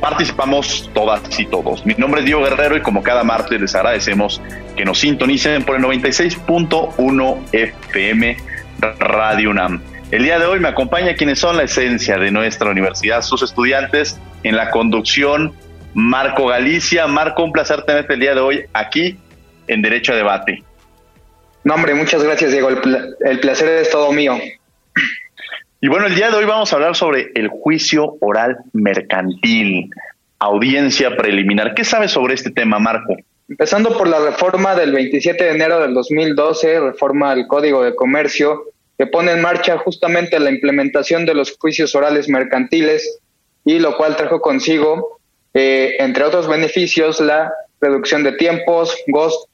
[0.00, 1.84] participamos todas y todos.
[1.84, 4.40] Mi nombre es Diego Guerrero y como cada martes les agradecemos
[4.76, 8.36] que nos sintonicen por el 96.1 FM
[8.98, 9.82] Radio UNAM.
[10.10, 14.18] El día de hoy me acompaña quienes son la esencia de nuestra universidad, sus estudiantes
[14.42, 15.52] en la conducción,
[15.92, 17.06] Marco Galicia.
[17.06, 19.18] Marco, un placer tenerte el día de hoy aquí
[19.66, 20.62] en Derecho a Debate.
[21.64, 22.70] No, hombre, muchas gracias, Diego.
[22.70, 24.38] El, placer es todo mío.
[25.80, 29.90] Y bueno, el día de hoy vamos a hablar sobre el juicio oral mercantil,
[30.40, 31.72] audiencia preliminar.
[31.74, 33.14] ¿Qué sabes sobre este tema, Marco?
[33.48, 38.64] Empezando por la reforma del 27 de enero del 2012, reforma al Código de Comercio,
[38.98, 43.20] que pone en marcha justamente la implementación de los juicios orales mercantiles
[43.64, 45.20] y lo cual trajo consigo,
[45.54, 48.96] eh, entre otros beneficios, la reducción de tiempos,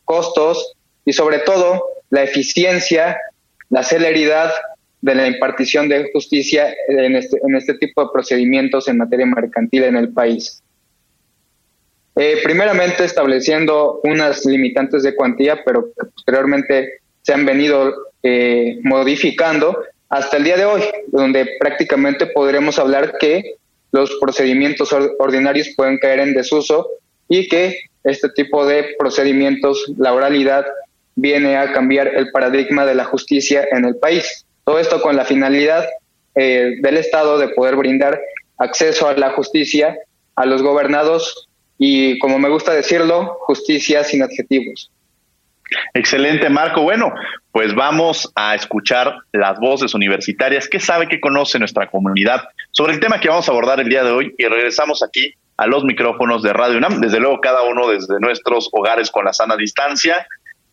[0.07, 0.73] costos
[1.05, 3.19] y sobre todo la eficiencia,
[3.69, 4.51] la celeridad
[5.05, 9.83] de la impartición de justicia en este, en este tipo de procedimientos en materia mercantil
[9.85, 10.63] en el país.
[12.17, 20.39] Eh, primeramente estableciendo unas limitantes de cuantía, pero posteriormente se han venido eh, modificando hasta
[20.39, 23.57] el día de hoy, donde prácticamente podremos hablar que
[23.93, 26.89] los procedimientos ordinarios pueden caer en desuso
[27.29, 30.65] y que este tipo de procedimientos, la oralidad,
[31.15, 34.47] viene a cambiar el paradigma de la justicia en el país.
[34.65, 35.87] Todo esto con la finalidad
[36.35, 38.21] eh, del Estado de poder brindar
[38.59, 39.97] acceso a la justicia
[40.37, 41.49] a los gobernados
[41.79, 44.91] y, como me gusta decirlo, justicia sin adjetivos.
[45.93, 46.83] Excelente, Marco.
[46.83, 47.13] Bueno,
[47.53, 50.69] pues vamos a escuchar las voces universitarias.
[50.69, 54.05] ¿Qué sabe, qué conoce nuestra comunidad sobre el tema que vamos a abordar el día
[54.05, 54.35] de hoy?
[54.39, 58.69] Y regresamos aquí a los micrófonos de Radio UNAM, desde luego cada uno desde nuestros
[58.73, 60.27] hogares con la sana distancia.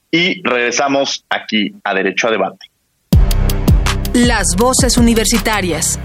[0.09, 2.70] Y regresamos aquí a Derecho a Debate.
[4.13, 5.97] Las voces universitarias.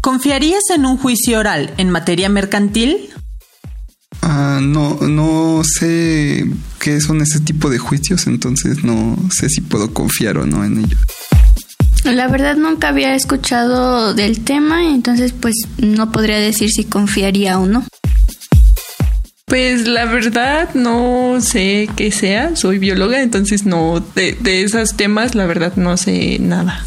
[0.00, 3.10] ¿Confiarías en un juicio oral en materia mercantil?
[4.20, 6.44] Ah, no, no sé
[6.80, 10.78] qué son ese tipo de juicios, entonces no sé si puedo confiar o no en
[10.78, 10.98] ellos.
[12.02, 17.66] La verdad nunca había escuchado del tema, entonces pues no podría decir si confiaría o
[17.66, 17.84] no.
[19.46, 25.44] Pues la verdad no sé qué sea, soy bióloga, entonces no, de, esos temas la
[25.44, 26.82] verdad no sé nada.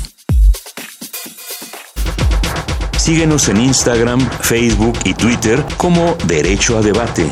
[2.97, 7.29] Síguenos en Instagram, Facebook y Twitter como Derecho a Debate.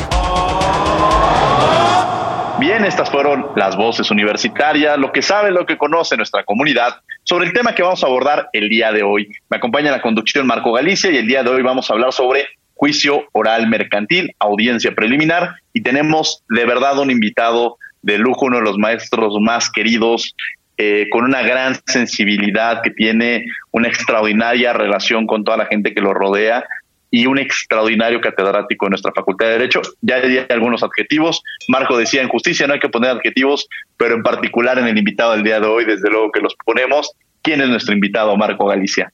[2.59, 7.47] Bien, estas fueron las voces universitarias, lo que sabe, lo que conoce nuestra comunidad sobre
[7.47, 9.27] el tema que vamos a abordar el día de hoy.
[9.49, 12.47] Me acompaña la conducción Marco Galicia y el día de hoy vamos a hablar sobre
[12.75, 18.63] juicio oral mercantil, audiencia preliminar, y tenemos de verdad un invitado de lujo, uno de
[18.63, 20.35] los maestros más queridos,
[20.77, 26.01] eh, con una gran sensibilidad, que tiene una extraordinaria relación con toda la gente que
[26.01, 26.65] lo rodea
[27.09, 29.81] y un extraordinario catedrático en nuestra Facultad de Derecho.
[30.01, 31.41] Ya hay algunos adjetivos.
[31.69, 35.31] Marco decía, en justicia no hay que poner adjetivos, pero en particular en el invitado
[35.31, 37.13] del día de hoy, desde luego que los ponemos.
[37.41, 39.13] ¿Quién es nuestro invitado, Marco Galicia?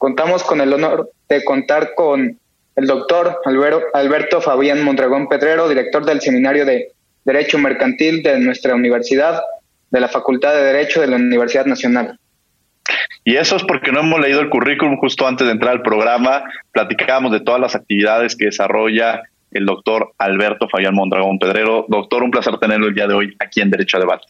[0.00, 2.38] Contamos con el honor de contar con
[2.74, 3.36] el doctor
[3.92, 6.92] Alberto Fabián Mondragón Pedrero, director del Seminario de
[7.22, 9.42] Derecho Mercantil de nuestra universidad,
[9.90, 12.18] de la Facultad de Derecho de la Universidad Nacional.
[13.24, 16.44] Y eso es porque no hemos leído el currículum justo antes de entrar al programa.
[16.72, 21.84] Platicábamos de todas las actividades que desarrolla el doctor Alberto Fabián Mondragón Pedrero.
[21.88, 24.28] Doctor, un placer tenerlo el día de hoy aquí en Derecho a Debate.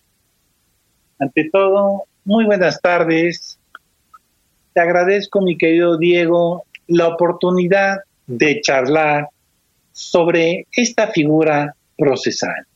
[1.20, 3.59] Ante todo, muy buenas tardes.
[4.80, 9.28] Te agradezco, mi querido Diego, la oportunidad de charlar
[9.92, 12.66] sobre esta figura procesal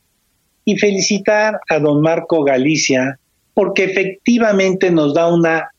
[0.65, 3.17] y felicitar a don Marco Galicia
[3.55, 5.71] porque efectivamente nos da una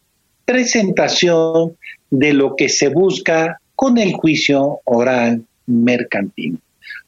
[0.45, 1.77] presentación
[2.11, 6.59] de lo que se busca con el juicio oral mercantil.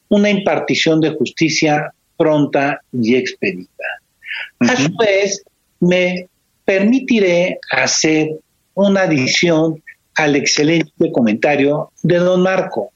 [0.07, 3.83] Una impartición de justicia pronta y expedita.
[4.61, 5.43] A su vez,
[5.81, 6.29] me
[6.63, 8.29] permitiré hacer
[8.73, 9.83] una adición
[10.15, 12.91] al excelente comentario de don Marco.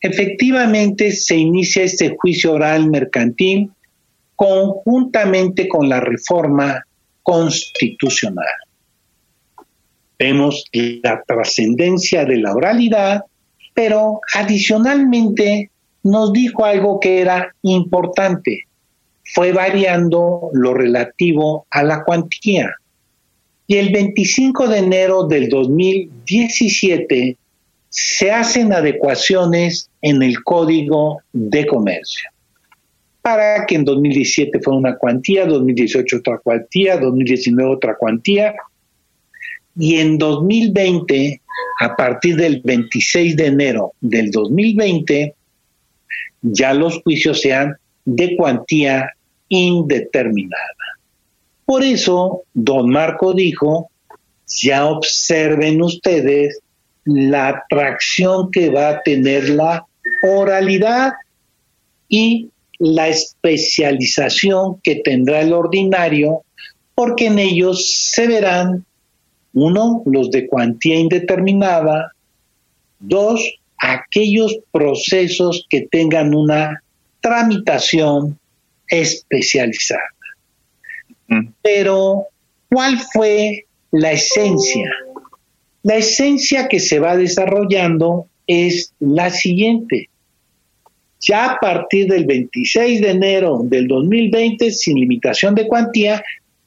[0.00, 3.70] Efectivamente, se inicia este juicio oral mercantil
[4.36, 6.84] conjuntamente con la reforma
[7.22, 8.46] constitucional.
[10.18, 13.24] Vemos la trascendencia de la oralidad,
[13.74, 15.70] pero adicionalmente
[16.04, 18.64] nos dijo algo que era importante.
[19.34, 22.70] Fue variando lo relativo a la cuantía.
[23.66, 27.36] Y el 25 de enero del 2017
[27.88, 32.30] se hacen adecuaciones en el Código de Comercio
[33.26, 38.54] para que en 2017 fuera una cuantía, 2018 otra cuantía, 2019 otra cuantía,
[39.76, 41.40] y en 2020,
[41.80, 45.34] a partir del 26 de enero del 2020,
[46.40, 47.74] ya los juicios sean
[48.04, 49.10] de cuantía
[49.48, 50.95] indeterminada.
[51.66, 53.90] Por eso, don Marco dijo,
[54.46, 56.60] ya observen ustedes
[57.04, 59.84] la atracción que va a tener la
[60.22, 61.12] oralidad
[62.08, 66.42] y la especialización que tendrá el ordinario,
[66.94, 68.84] porque en ellos se verán,
[69.52, 72.12] uno, los de cuantía indeterminada,
[73.00, 73.40] dos,
[73.78, 76.82] aquellos procesos que tengan una
[77.20, 78.38] tramitación
[78.88, 80.15] especializada.
[81.28, 81.48] Mm.
[81.62, 82.26] Pero,
[82.68, 84.90] ¿cuál fue la esencia?
[85.82, 90.08] La esencia que se va desarrollando es la siguiente
[91.20, 96.22] ya a partir del 26 de enero del 2020 sin limitación de cuantía,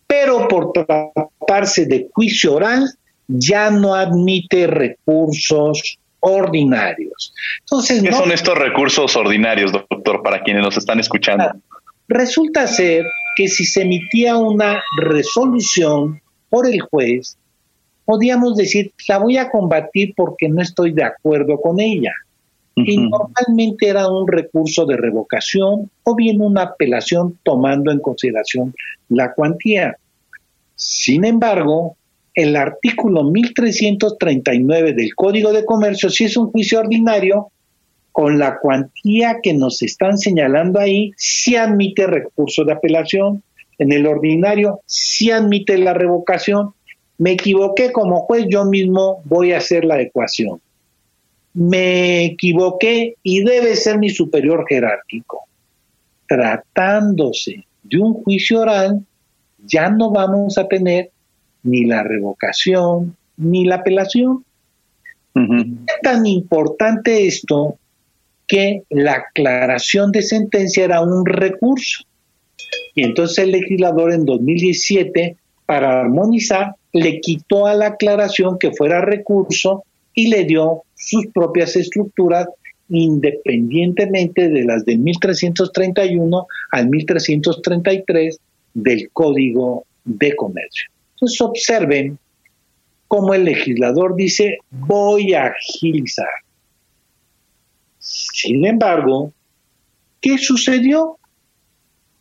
[0.07, 2.85] pero por tratarse de juicio oral
[3.27, 7.33] ya no admite recursos ordinarios.
[7.61, 11.51] Entonces, ¿Qué son estos recursos ordinarios, doctor, para quienes nos están escuchando?
[12.07, 13.05] Resulta ser
[13.39, 17.37] que si se emitía una resolución por el juez,
[18.03, 22.11] podíamos decir, la voy a combatir porque no estoy de acuerdo con ella
[22.75, 28.75] y normalmente era un recurso de revocación o bien una apelación tomando en consideración
[29.07, 29.95] la cuantía.
[30.75, 31.95] Sin embargo,
[32.33, 37.53] el artículo 1339 del Código de Comercio, si es un juicio ordinario,
[38.19, 43.43] con la cuantía que nos están señalando ahí, sí admite recurso de apelación.
[43.77, 46.73] En el ordinario sí admite la revocación.
[47.17, 50.59] Me equivoqué como juez, yo mismo voy a hacer la ecuación
[51.53, 55.45] me equivoqué y debe ser mi superior jerárquico.
[56.27, 59.05] Tratándose de un juicio oral,
[59.65, 61.09] ya no vamos a tener
[61.63, 64.43] ni la revocación ni la apelación.
[65.35, 67.77] Es tan importante esto
[68.49, 72.03] que la aclaración de sentencia era un recurso.
[72.95, 79.01] Y entonces el legislador en 2017, para armonizar, le quitó a la aclaración que fuera
[79.01, 79.83] recurso
[80.15, 82.47] y le dio sus propias estructuras
[82.89, 88.39] independientemente de las de 1331 al 1333
[88.73, 90.89] del Código de Comercio.
[91.13, 92.17] Entonces observen
[93.07, 96.27] cómo el legislador dice voy a agilizar.
[97.99, 99.31] Sin embargo,
[100.21, 101.17] ¿qué sucedió?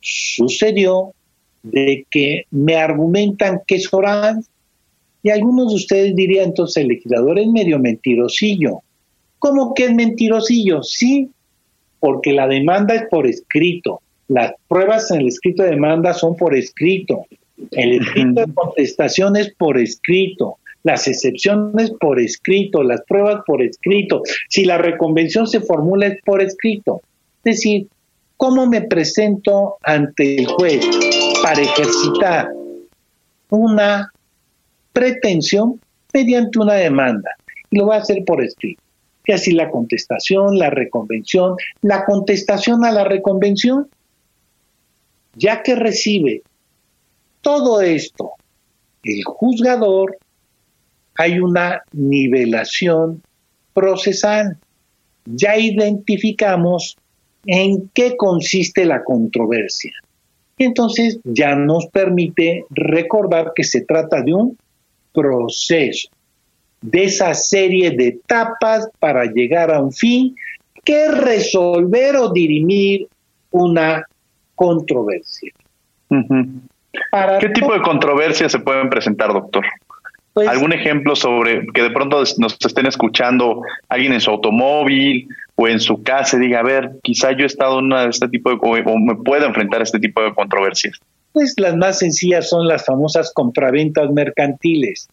[0.00, 1.14] Sucedió
[1.62, 4.44] de que me argumentan que es oral,
[5.22, 8.82] y algunos de ustedes dirían, entonces el legislador es medio mentirosillo.
[9.38, 10.82] ¿Cómo que es mentirosillo?
[10.82, 11.30] Sí,
[12.00, 14.00] porque la demanda es por escrito.
[14.28, 17.26] Las pruebas en el escrito de demanda son por escrito.
[17.72, 20.58] El escrito de contestación es por escrito.
[20.88, 24.22] Las excepciones por escrito, las pruebas por escrito.
[24.48, 27.02] Si la reconvención se formula es por escrito.
[27.44, 27.88] Es decir,
[28.38, 30.88] ¿cómo me presento ante el juez
[31.42, 32.48] para ejercitar
[33.50, 34.10] una
[34.92, 35.78] pretensión
[36.12, 37.30] mediante una demanda.
[37.70, 38.82] Y lo va a hacer por escrito.
[39.24, 43.88] Que así la contestación, la reconvención, la contestación a la reconvención,
[45.34, 46.42] ya que recibe
[47.42, 48.32] todo esto
[49.04, 50.18] el juzgador,
[51.18, 53.22] hay una nivelación
[53.74, 54.56] procesal.
[55.26, 56.96] Ya identificamos
[57.44, 59.92] en qué consiste la controversia.
[60.56, 64.56] Y entonces ya nos permite recordar que se trata de un
[65.12, 66.08] proceso,
[66.80, 70.34] de esa serie de etapas para llegar a un fin
[70.84, 73.08] que resolver o dirimir
[73.50, 74.04] una
[74.54, 75.52] controversia.
[76.08, 79.64] ¿Qué tipo de controversias se pueden presentar, doctor?
[80.38, 85.26] Pues ¿Algún ejemplo sobre que de pronto nos estén escuchando alguien en su automóvil
[85.56, 88.10] o en su casa y diga, a ver, quizá yo he estado en una de
[88.10, 90.96] este tipo de, o me puedo enfrentar a este tipo de controversias?
[91.32, 95.08] Pues las más sencillas son las famosas compraventas mercantiles.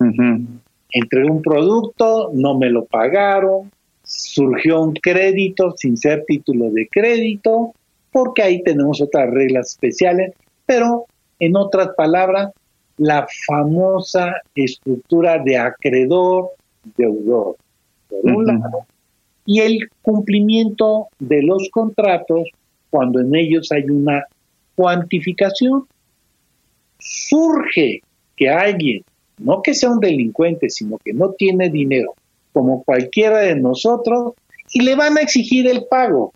[0.00, 3.70] Entre un producto, no me lo pagaron,
[4.04, 7.74] surgió un crédito sin ser título de crédito,
[8.10, 10.32] porque ahí tenemos otras reglas especiales,
[10.64, 11.04] pero
[11.40, 12.52] en otras palabras,
[12.98, 16.50] la famosa estructura de acreedor,
[16.96, 17.56] deudor,
[18.08, 18.86] por un lado,
[19.44, 22.48] y el cumplimiento de los contratos
[22.90, 24.24] cuando en ellos hay una
[24.74, 25.86] cuantificación.
[26.98, 28.00] Surge
[28.36, 29.04] que alguien,
[29.38, 32.14] no que sea un delincuente, sino que no tiene dinero,
[32.52, 34.34] como cualquiera de nosotros,
[34.72, 36.32] y le van a exigir el pago.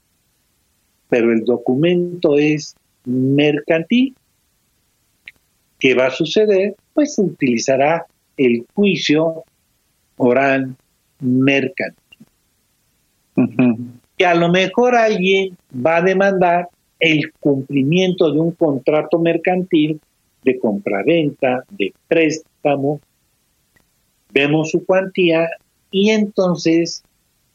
[1.08, 4.14] Pero el documento es mercantil.
[5.80, 6.76] ¿Qué va a suceder?
[6.92, 8.06] Pues se utilizará
[8.36, 9.44] el juicio
[10.16, 10.76] oral
[11.20, 11.96] mercantil.
[14.16, 16.68] Que a lo mejor alguien va a demandar
[16.98, 19.98] el cumplimiento de un contrato mercantil
[20.44, 23.00] de compraventa, de préstamo,
[24.32, 25.48] vemos su cuantía
[25.90, 27.02] y entonces,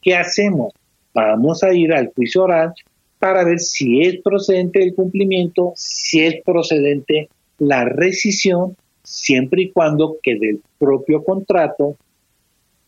[0.01, 0.73] ¿qué hacemos?
[1.13, 2.73] Vamos a ir al juicio oral
[3.19, 10.17] para ver si es procedente el cumplimiento, si es procedente la rescisión, siempre y cuando
[10.21, 11.95] que del propio contrato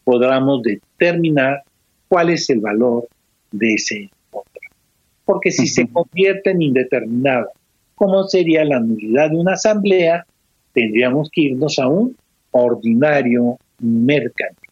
[0.04, 1.64] podamos determinar
[2.08, 3.08] cuál es el valor
[3.52, 4.76] de ese contrato.
[5.26, 7.50] Porque si se convierte en indeterminado,
[7.96, 10.26] como sería la nulidad de una asamblea,
[10.74, 12.16] tendríamos que irnos a un
[12.52, 14.70] ordinario mercantil.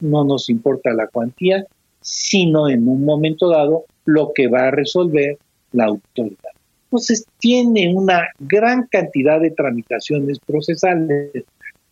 [0.00, 1.64] No nos importa la cuantía,
[2.00, 5.38] sino en un momento dado lo que va a resolver
[5.72, 6.50] la autoridad.
[6.88, 11.44] Entonces tiene una gran cantidad de tramitaciones procesales.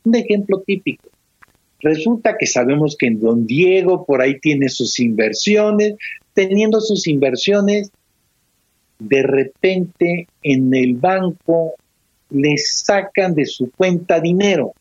[0.04, 1.10] Un ejemplo típico.
[1.80, 5.96] Resulta que sabemos que en don Diego por ahí tiene sus inversiones,
[6.32, 7.90] teniendo sus inversiones,
[8.98, 11.74] de repente en el banco
[12.30, 14.72] le sacan de su cuenta dinero.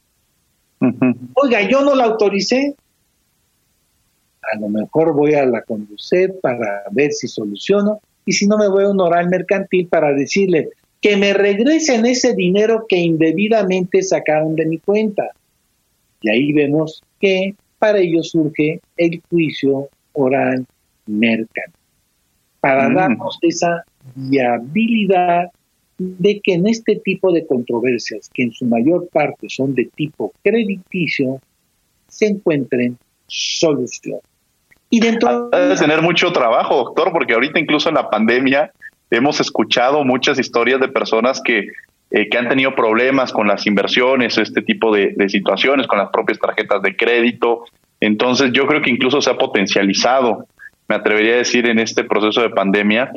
[1.34, 2.76] Oiga, yo no la autoricé.
[4.54, 8.68] A lo mejor voy a la conducir para ver si soluciono y si no me
[8.68, 10.70] voy a un oral mercantil para decirle
[11.02, 15.30] que me regresen ese dinero que indebidamente sacaron de mi cuenta.
[16.22, 20.66] Y ahí vemos que para ello surge el juicio oral
[21.06, 21.74] mercantil,
[22.60, 22.96] para mm.
[22.96, 23.84] darnos esa
[24.16, 25.52] viabilidad
[25.98, 30.34] de que en este tipo de controversias, que en su mayor parte son de tipo
[30.44, 31.40] crediticio,
[32.08, 34.22] se encuentren soluciones.
[34.96, 38.72] Y dentro de tener mucho trabajo, doctor, porque ahorita incluso en la pandemia
[39.12, 41.68] hemos escuchado muchas historias de personas que,
[42.12, 46.12] eh, que han tenido problemas con las inversiones, este tipo de, de situaciones, con las
[46.12, 47.66] propias tarjetas de crédito.
[48.00, 50.48] Entonces yo creo que incluso se ha potencializado,
[50.88, 53.12] me atrevería a decir, en este proceso de pandemia,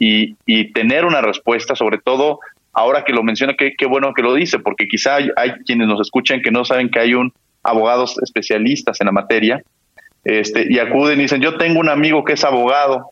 [0.00, 2.40] y, y tener una respuesta, sobre todo
[2.72, 6.00] ahora que lo menciona, qué, qué bueno que lo dice, porque quizá hay, quienes nos
[6.00, 7.32] escuchan que no saben que hay un
[7.62, 9.62] abogados especialistas en la materia,
[10.24, 13.10] este, y acuden y dicen, yo tengo un amigo que es abogado,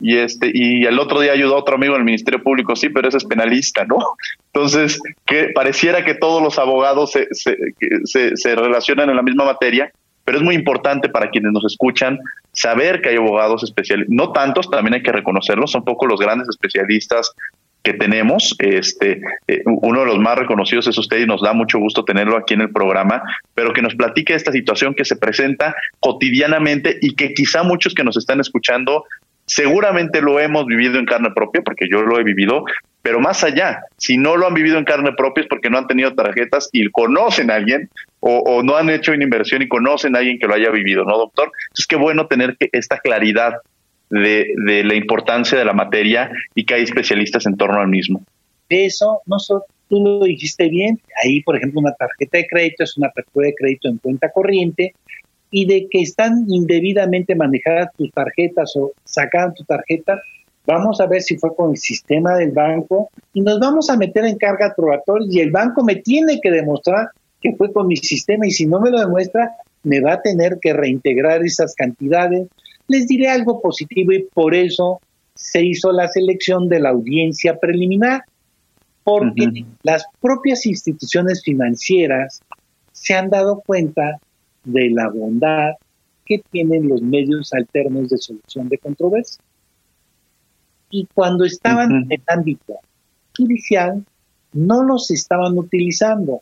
[0.00, 2.88] y este y el otro día ayudó a otro amigo en el Ministerio Público, sí,
[2.88, 3.96] pero ese es penalista, ¿no?
[4.52, 7.56] Entonces, que pareciera que todos los abogados se, se,
[8.04, 9.90] se, se relacionan en la misma materia,
[10.24, 12.18] pero es muy importante para quienes nos escuchan
[12.52, 16.48] saber que hay abogados especiales, no tantos, también hay que reconocerlos, son pocos los grandes
[16.48, 17.32] especialistas
[17.84, 18.56] que tenemos.
[18.58, 22.36] Este, eh, uno de los más reconocidos es usted y nos da mucho gusto tenerlo
[22.36, 23.22] aquí en el programa,
[23.54, 28.02] pero que nos platique esta situación que se presenta cotidianamente y que quizá muchos que
[28.02, 29.04] nos están escuchando
[29.46, 32.64] seguramente lo hemos vivido en carne propia, porque yo lo he vivido,
[33.02, 35.86] pero más allá, si no lo han vivido en carne propia es porque no han
[35.86, 40.20] tenido tarjetas y conocen a alguien o, no han hecho una inversión y conocen a
[40.20, 41.52] alguien que lo haya vivido, ¿no, doctor?
[41.64, 43.56] Entonces, qué bueno tener que esta claridad
[44.10, 48.22] de, la importancia de la materia y que hay especialistas en torno al mismo.
[48.68, 49.36] Eso, no
[49.88, 53.54] tú lo dijiste bien, ahí, por ejemplo, una tarjeta de crédito es una apertura de
[53.54, 54.94] crédito en cuenta corriente
[55.50, 60.20] y de que están indebidamente manejadas tus tarjetas o sacadas tu tarjeta,
[60.66, 64.24] vamos a ver si fue con el sistema del banco y nos vamos a meter
[64.24, 67.08] en carga probatoria y el banco me tiene que demostrar
[67.40, 70.58] que fue con mi sistema y si no me lo demuestra, me va a tener
[70.60, 72.48] que reintegrar esas cantidades.
[72.88, 75.00] Les diré algo positivo y por eso
[75.34, 78.24] se hizo la selección de la audiencia preliminar,
[79.02, 82.40] porque las propias instituciones financieras
[82.92, 84.18] se han dado cuenta
[84.64, 85.72] de la bondad
[86.24, 89.42] que tienen los medios alternos de solución de controversia.
[90.90, 92.78] Y cuando estaban en el ámbito
[93.36, 94.04] judicial
[94.52, 96.40] no los estaban utilizando.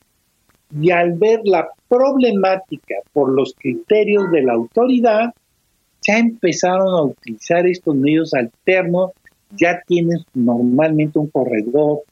[0.75, 5.35] y al ver la problemática por los criterios de la autoridad,
[6.03, 9.13] ya empezaron a utilizar estos medios alternos,
[9.57, 12.03] ya tienen normalmente un corredor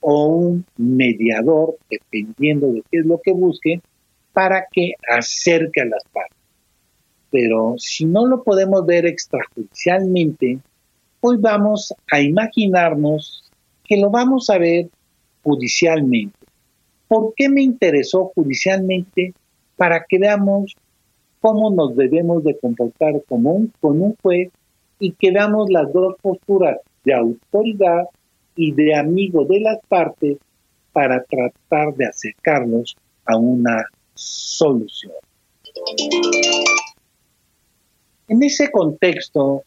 [0.00, 3.80] o un mediador, dependiendo de qué es lo que busquen,
[4.32, 6.36] para que acerque a las partes.
[7.30, 10.58] Pero si no lo podemos ver extrajudicialmente,
[11.20, 13.50] hoy vamos a imaginarnos
[13.84, 14.88] que lo vamos a ver
[15.42, 16.36] judicialmente.
[17.08, 19.34] ¿Por qué me interesó judicialmente?
[19.76, 20.76] Para que veamos
[21.44, 24.50] cómo nos debemos de comportar como un, con un juez
[24.98, 28.04] y que veamos las dos posturas de autoridad
[28.56, 30.38] y de amigo de las partes
[30.94, 32.96] para tratar de acercarnos
[33.26, 33.84] a una
[34.14, 35.12] solución.
[38.28, 39.64] En ese contexto,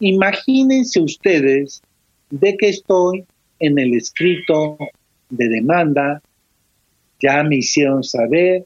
[0.00, 1.82] imagínense ustedes
[2.30, 3.26] de que estoy
[3.58, 4.78] en el escrito
[5.28, 6.22] de demanda,
[7.20, 8.64] ya me hicieron saber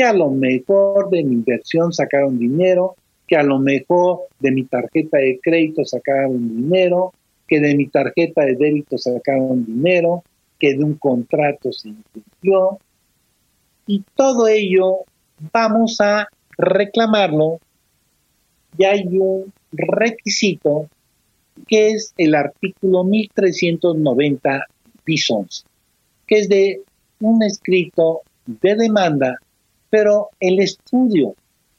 [0.00, 2.96] que a lo mejor de mi inversión sacaron dinero,
[3.28, 7.12] que a lo mejor de mi tarjeta de crédito sacaron dinero,
[7.46, 10.24] que de mi tarjeta de débito sacaron dinero,
[10.58, 12.78] que de un contrato se incumplió.
[13.86, 15.00] Y todo ello
[15.52, 17.60] vamos a reclamarlo
[18.78, 20.88] y hay un requisito
[21.68, 24.64] que es el artículo 1390
[25.04, 25.64] bis 11,
[26.26, 26.80] que es de
[27.20, 29.36] un escrito de demanda,
[29.90, 31.34] pero el estudio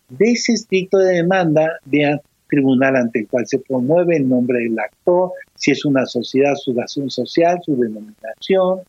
[0.09, 4.77] de ese escrito de demanda de tribunal ante el cual se promueve el nombre del
[4.77, 8.81] actor, si es una sociedad, su razón social, su denominación.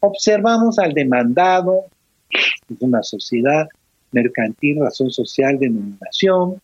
[0.00, 1.84] Observamos al demandado,
[2.30, 3.68] es una sociedad
[4.10, 6.60] mercantil, razón social, denominación.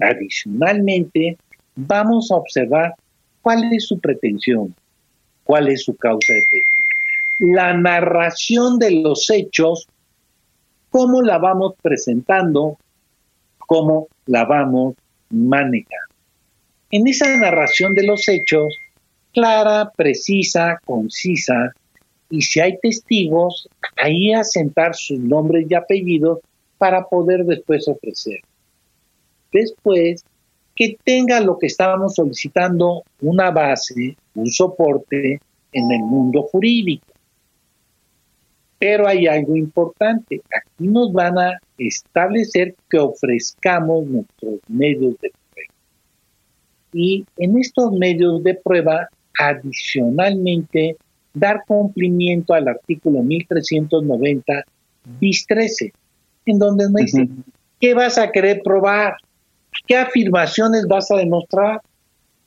[0.00, 1.36] Adicionalmente,
[1.74, 2.94] vamos a observar
[3.42, 4.74] cuál es su pretensión,
[5.44, 6.62] cuál es su causa de fe.
[7.38, 9.88] La narración de los hechos,
[10.90, 12.78] cómo la vamos presentando,
[13.58, 14.94] cómo la vamos
[15.30, 16.14] manejando.
[16.90, 18.74] En esa narración de los hechos,
[19.32, 21.72] clara, precisa, concisa,
[22.30, 26.40] y si hay testigos, ahí asentar sus nombres y apellidos
[26.78, 28.40] para poder después ofrecer.
[29.52, 30.24] Después,
[30.74, 35.40] que tenga lo que estábamos solicitando, una base, un soporte
[35.72, 37.06] en el mundo jurídico.
[38.78, 40.42] Pero hay algo importante.
[40.54, 45.74] Aquí nos van a establecer que ofrezcamos nuestros medios de prueba.
[46.92, 49.08] Y en estos medios de prueba,
[49.38, 50.96] adicionalmente,
[51.34, 54.64] dar cumplimiento al artículo 1390
[55.20, 55.92] bis 13,
[56.46, 57.28] en donde nos dice,
[57.80, 59.16] ¿qué vas a querer probar?
[59.86, 61.80] ¿Qué afirmaciones vas a demostrar?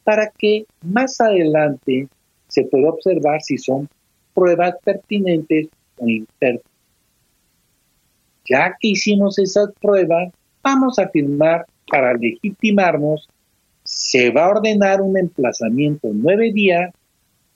[0.03, 2.07] Para que más adelante
[2.47, 3.87] se pueda observar si son
[4.33, 5.67] pruebas pertinentes
[6.07, 6.65] impertinentes.
[8.45, 10.33] Ya que hicimos esas pruebas,
[10.63, 13.27] vamos a afirmar para legitimarnos,
[13.83, 16.91] se va a ordenar un emplazamiento nueve días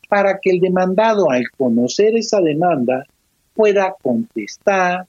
[0.09, 3.05] para que el demandado, al conocer esa demanda,
[3.55, 5.07] pueda contestar,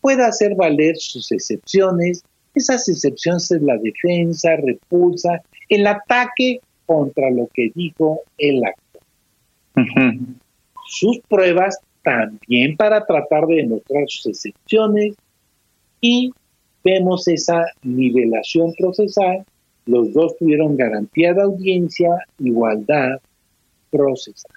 [0.00, 2.24] pueda hacer valer sus excepciones.
[2.54, 9.02] Esas excepciones es la defensa, repulsa, el ataque contra lo que dijo el actor.
[10.86, 15.14] Sus pruebas también para tratar de demostrar sus excepciones
[16.00, 16.32] y
[16.82, 19.44] vemos esa nivelación procesal.
[19.86, 23.20] Los dos tuvieron garantía de audiencia, igualdad,
[23.90, 24.52] procesal.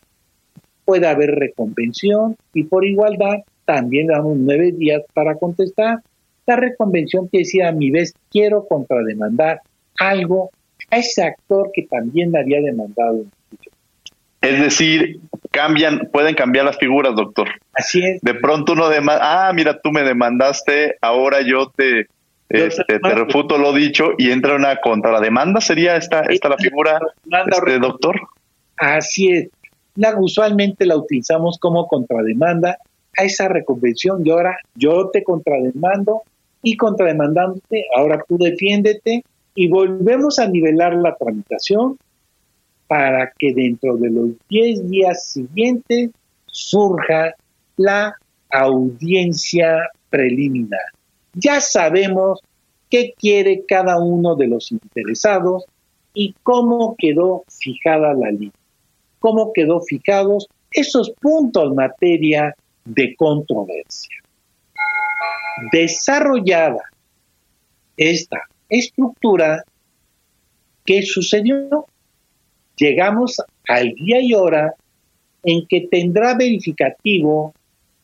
[0.85, 5.99] Puede haber reconvención y por igualdad también damos nueve días para contestar.
[6.45, 9.61] La reconvención que decía a mi vez quiero contrademandar
[9.97, 10.51] algo
[10.91, 13.25] a ese actor que también había demandado.
[14.43, 17.47] Es decir, cambian, pueden cambiar las figuras, doctor.
[17.73, 18.21] Así es.
[18.21, 22.07] De pronto uno demanda, ah, mira, tú me demandaste, ahora yo te,
[22.49, 26.99] este, te refuto lo dicho y entra una contrademanda, ¿sería esta, esta la figura,
[27.47, 28.19] este, doctor?
[28.75, 29.49] Así es.
[29.95, 32.77] La, usualmente la utilizamos como contrademanda
[33.17, 36.23] a esa reconvención y ahora yo te contrademando
[36.61, 39.23] y contrademandándote, ahora tú defiéndete
[39.55, 41.97] y volvemos a nivelar la tramitación
[42.93, 46.11] para que dentro de los 10 días siguientes
[46.45, 47.33] surja
[47.75, 48.15] la
[48.51, 50.91] audiencia preliminar.
[51.33, 52.41] Ya sabemos
[52.91, 55.65] qué quiere cada uno de los interesados
[56.13, 58.51] y cómo quedó fijada la línea
[59.23, 62.53] cómo quedó fijados esos puntos materia
[62.83, 64.17] de controversia.
[65.71, 66.83] Desarrollada
[67.95, 69.63] esta estructura,
[70.85, 71.87] ¿qué sucedió?
[72.77, 74.73] Llegamos al día y hora
[75.43, 77.53] en que tendrá verificativo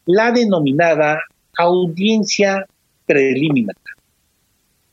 [0.05, 1.21] la denominada
[1.57, 2.65] audiencia
[3.05, 3.75] preliminar.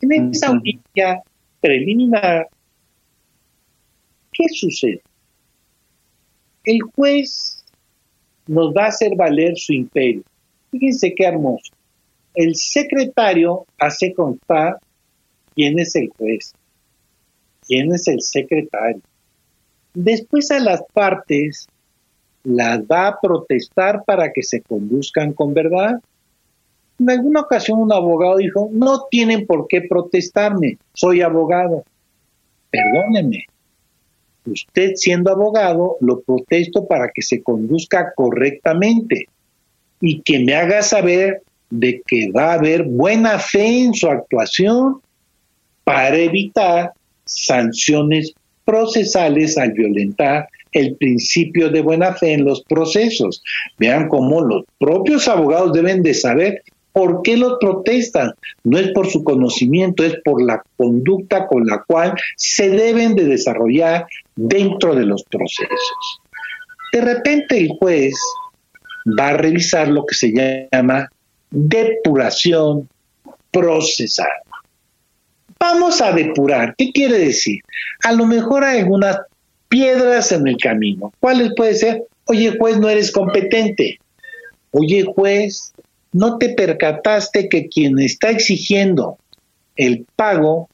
[0.01, 1.23] En esa audiencia
[1.61, 2.49] preliminar,
[4.33, 5.03] ¿qué sucede?
[6.65, 7.65] El juez
[8.47, 10.23] nos va a hacer valer su imperio.
[10.71, 11.73] Fíjense qué hermoso.
[12.35, 14.79] El secretario hace constar
[15.55, 16.53] quién es el juez,
[17.67, 19.01] quién es el secretario.
[19.99, 21.67] Después a las partes
[22.45, 26.03] las va a protestar para que se conduzcan con verdad.
[27.01, 31.83] En alguna ocasión un abogado dijo, no tienen por qué protestarme, soy abogado.
[32.71, 33.47] Perdóneme,
[34.45, 39.29] usted siendo abogado lo protesto para que se conduzca correctamente
[39.99, 45.01] y que me haga saber de que va a haber buena fe en su actuación
[45.85, 46.93] para evitar
[47.25, 48.35] sanciones
[48.67, 53.43] procesales al violentar el principio de buena fe en los procesos.
[53.79, 58.33] Vean cómo los propios abogados deben de saber por qué los protestan.
[58.65, 63.25] No es por su conocimiento, es por la conducta con la cual se deben de
[63.25, 66.21] desarrollar dentro de los procesos.
[66.93, 68.15] De repente el juez
[69.19, 71.09] va a revisar lo que se llama
[71.51, 72.89] depuración
[73.51, 74.29] procesal.
[75.59, 76.75] Vamos a depurar.
[76.77, 77.61] ¿Qué quiere decir?
[78.05, 79.19] A lo mejor hay algunas
[79.69, 81.13] piedras en el camino.
[81.21, 82.05] ¿Cuáles puede ser?
[82.27, 83.99] Oye, juez, no eres competente.
[84.71, 85.73] Oye, juez,
[86.13, 89.19] no te percataste que quien está exigiendo
[89.77, 90.69] el pago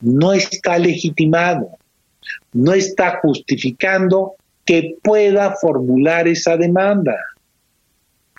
[0.00, 1.70] no está legitimado,
[2.52, 7.16] no está justificando que pueda formular esa demanda.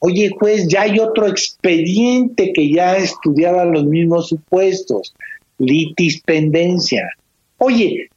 [0.01, 5.15] Oye, juez, ya hay otro expediente que ya estudiaba los mismos supuestos,
[5.57, 7.09] litispendencia.
[7.57, 8.09] Oye,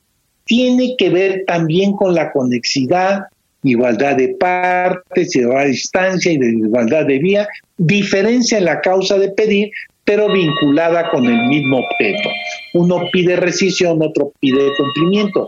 [0.44, 3.24] tiene que ver también con la conexidad,
[3.62, 9.18] igualdad de partes, igualdad de distancia y de igualdad de vía, diferencia en la causa
[9.18, 9.70] de pedir,
[10.04, 12.30] pero vinculada con el mismo objeto.
[12.74, 15.46] Uno pide rescisión, otro pide cumplimiento.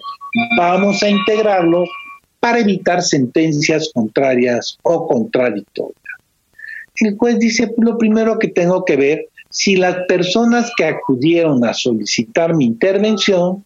[0.59, 1.89] Vamos a integrarlos
[2.41, 5.97] para evitar sentencias contrarias o contradictorias.
[6.97, 11.75] El juez dice, lo primero que tengo que ver, si las personas que acudieron a
[11.75, 13.65] solicitar mi intervención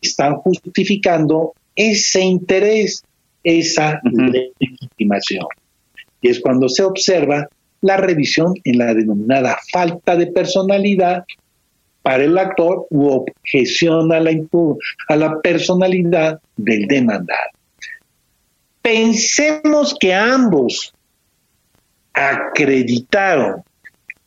[0.00, 3.04] están justificando ese interés,
[3.44, 5.46] esa legitimación.
[6.20, 7.48] Y es cuando se observa
[7.82, 11.24] la revisión en la denominada falta de personalidad
[12.02, 14.30] para el actor u objeción a la,
[15.08, 17.50] a la personalidad del demandado.
[18.82, 20.92] Pensemos que ambos
[22.12, 23.62] acreditaron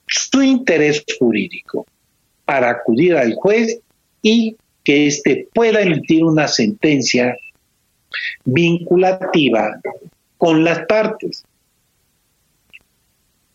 [0.10, 1.86] su interés jurídico
[2.46, 3.80] para acudir al juez
[4.22, 7.38] y que éste pueda emitir una sentencia
[8.44, 9.80] vinculativa
[10.38, 11.44] con las partes.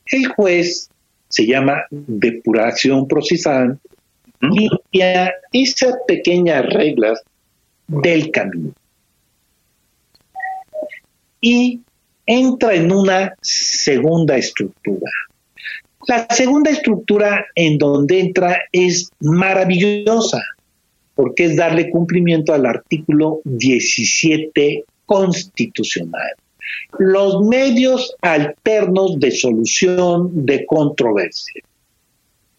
[0.06, 0.88] El juez
[1.28, 3.78] se llama depuración procesal,
[4.40, 7.20] limpia esas pequeñas reglas
[7.88, 8.72] del camino
[11.40, 11.80] y
[12.26, 15.10] entra en una segunda estructura.
[16.06, 20.42] La segunda estructura en donde entra es maravillosa,
[21.14, 26.34] porque es darle cumplimiento al artículo 17 constitucional.
[26.98, 31.62] Los medios alternos de solución de controversia.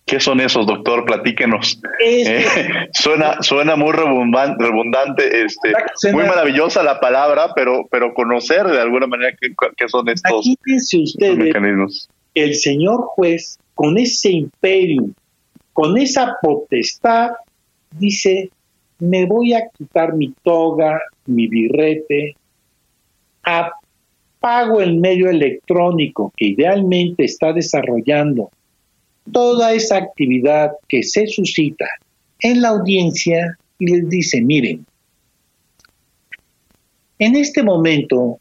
[0.06, 1.04] ¿Qué son esos, doctor?
[1.06, 1.82] Platíquenos.
[2.00, 2.46] Eh,
[2.94, 5.74] suena, suena muy redundante, este,
[6.12, 10.46] muy maravillosa la palabra, pero, pero conocer de alguna manera qué, son estos,
[10.94, 12.08] usted mecanismos.
[12.36, 15.10] El señor juez, con ese imperio,
[15.74, 17.32] con esa potestad,
[17.98, 18.50] dice,
[19.00, 22.36] me voy a quitar mi toga, mi birrete,
[23.44, 28.52] apago el medio electrónico que idealmente está desarrollando
[29.32, 31.86] toda esa actividad que se suscita
[32.40, 34.86] en la audiencia y les dice, miren,
[37.20, 38.40] en este momento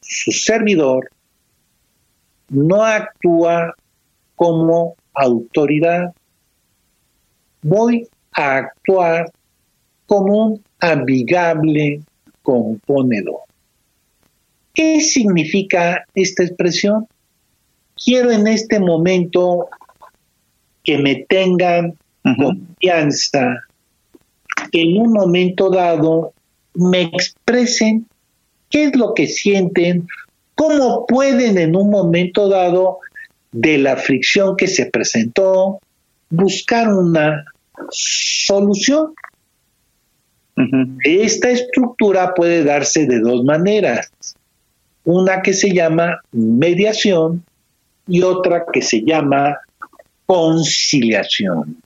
[0.00, 1.10] su servidor
[2.48, 3.74] no actúa
[4.34, 6.12] como autoridad,
[7.62, 9.32] voy a actuar
[10.06, 12.02] como un amigable
[12.42, 13.40] componedor.
[14.74, 17.06] ¿Qué significa esta expresión?
[17.96, 19.68] Quiero en este momento
[20.82, 23.64] que me tengan confianza,
[24.72, 26.32] que en un momento dado
[26.74, 28.06] me expresen
[28.68, 30.06] qué es lo que sienten,
[30.54, 32.98] cómo pueden en un momento dado
[33.52, 35.80] de la fricción que se presentó
[36.30, 37.44] buscar una
[37.90, 39.14] solución.
[41.04, 44.10] Esta estructura puede darse de dos maneras.
[45.04, 47.44] Una que se llama mediación
[48.06, 49.58] y otra que se llama
[50.26, 51.76] conciliación.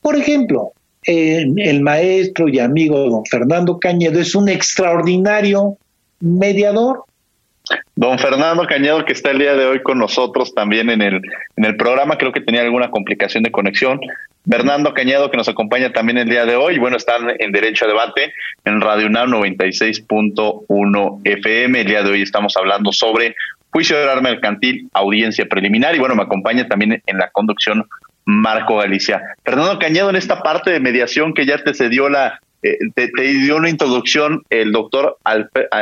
[0.00, 0.72] Por ejemplo,
[1.02, 5.76] el maestro y amigo don Fernando Cañedo es un extraordinario
[6.20, 7.04] mediador.
[7.94, 11.16] Don Fernando Cañedo, que está el día de hoy con nosotros también en el,
[11.56, 14.00] en el programa, creo que tenía alguna complicación de conexión.
[14.48, 16.78] Fernando Cañedo, que nos acompaña también el día de hoy.
[16.78, 18.32] Bueno, están en Derecho a Debate
[18.64, 21.80] en Radio UNAM 96.1 FM.
[21.80, 23.36] El día de hoy estamos hablando sobre
[23.70, 25.94] juicio de oral mercantil, audiencia preliminar.
[25.94, 27.86] Y bueno, me acompaña también en la conducción
[28.24, 29.22] Marco Galicia.
[29.44, 33.56] Fernando Cañedo, en esta parte de mediación que ya te cedió la, eh, te, dio
[33.56, 35.16] una introducción el doctor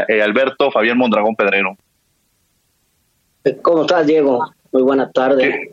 [0.09, 1.77] eh, Alberto Fabián Mondragón Pedrero.
[3.63, 4.45] ¿Cómo estás, Diego?
[4.73, 5.71] Muy buenas tardes.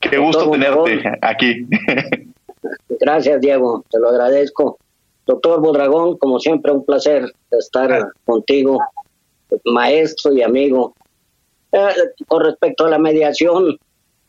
[0.00, 1.66] Qué, gusto tenerte aquí.
[3.00, 4.78] Gracias, Diego, te lo agradezco.
[5.26, 8.80] Doctor Mondragón, como siempre, un placer estar contigo,
[9.64, 10.94] maestro y amigo.
[11.72, 11.88] Eh,
[12.28, 13.76] con respecto a la mediación,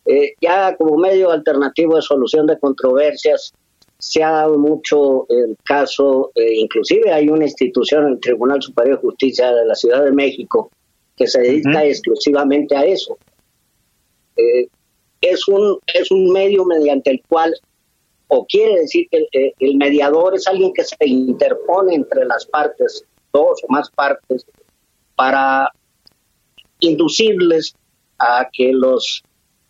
[0.06, 3.54] eh, ya como medio alternativo de solución de controversias,
[4.00, 9.02] se ha dado mucho el caso, eh, inclusive hay una institución, el Tribunal Superior de
[9.02, 10.70] Justicia de la Ciudad de México,
[11.16, 13.18] que se dedica exclusivamente a eso.
[14.36, 14.68] Eh,
[15.22, 17.56] es, un, es un medio mediante el cual,
[18.28, 23.04] o quiere decir que el, el mediador es alguien que se interpone entre las partes,
[23.34, 24.46] dos o más partes,
[25.16, 25.72] para
[26.80, 27.76] inducirles
[28.20, 29.24] a que los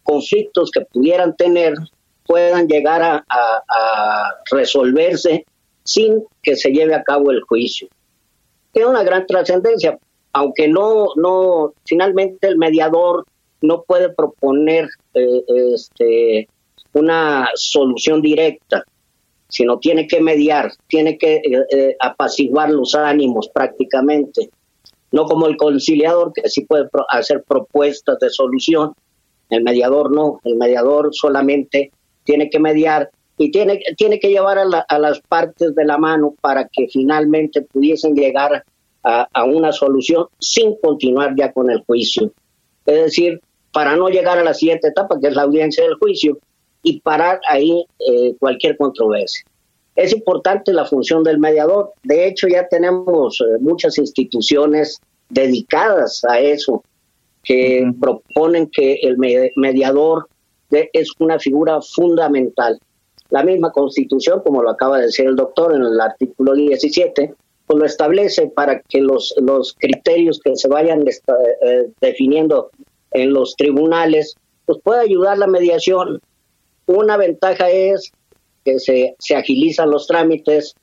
[0.04, 1.76] conflictos que pudieran tener
[2.28, 5.46] puedan llegar a, resolverse
[5.84, 7.88] sin que se lleve a cabo el juicio.
[8.72, 9.98] Tiene una gran trascendencia,
[10.34, 13.26] aunque no, no, finalmente el mediador
[13.62, 16.48] no puede proponer eh, este,
[16.94, 18.84] una solución directa,
[19.48, 24.50] sino tiene que mediar, tiene que eh, eh, apaciguar los ánimos prácticamente,
[25.12, 28.94] no como el conciliador que sí puede hacer propuestas de solución,
[29.50, 31.92] el mediador no, el mediador solamente
[32.28, 36.68] tiene que mediar y tiene, tiene que llevar a, las partes de la mano para
[36.68, 38.64] que finalmente pudiesen llegar
[39.04, 42.32] a, una solución sin continuar ya con el juicio.
[42.86, 43.40] Es decir,
[43.72, 46.38] para no llegar a la siguiente etapa, que es la audiencia del juicio,
[46.84, 49.46] y parar ahí eh, cualquier controversia.
[49.96, 51.94] Es importante la función del mediador.
[52.04, 56.84] De hecho, ya tenemos eh, muchas instituciones dedicadas a eso
[57.44, 59.18] que proponen que el
[59.56, 60.28] mediador
[60.72, 62.80] es una figura fundamental.
[63.30, 67.34] La misma constitución, como lo acaba de decir el doctor en el artículo 17,
[67.66, 72.72] pues lo establece para que los, los criterios que se vayan eh, definiendo
[73.12, 76.22] en los tribunales, pues pueda ayudar la mediación.
[76.86, 78.12] Una ventaja es
[78.64, 80.76] que se, se agilizan los trámites,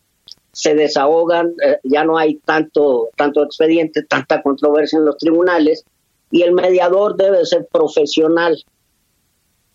[0.52, 5.84] se desahogan, eh, ya no hay tanto, tanto expediente, tanta controversia en los tribunales,
[6.30, 8.56] y el mediador debe ser profesional,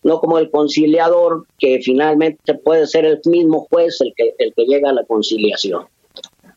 [0.02, 4.64] no como el conciliador, que finalmente puede ser el mismo juez el que, el que
[4.64, 5.86] llega a la conciliación.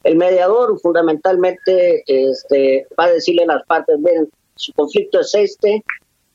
[0.04, 5.84] El mediador fundamentalmente este, va a decirle a las partes, ven, su conflicto es este,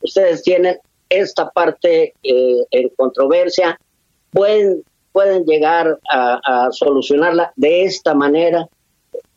[0.01, 3.79] ustedes tienen esta parte eh, en controversia,
[4.31, 8.69] pueden, pueden llegar a, solucionarla de esta manera,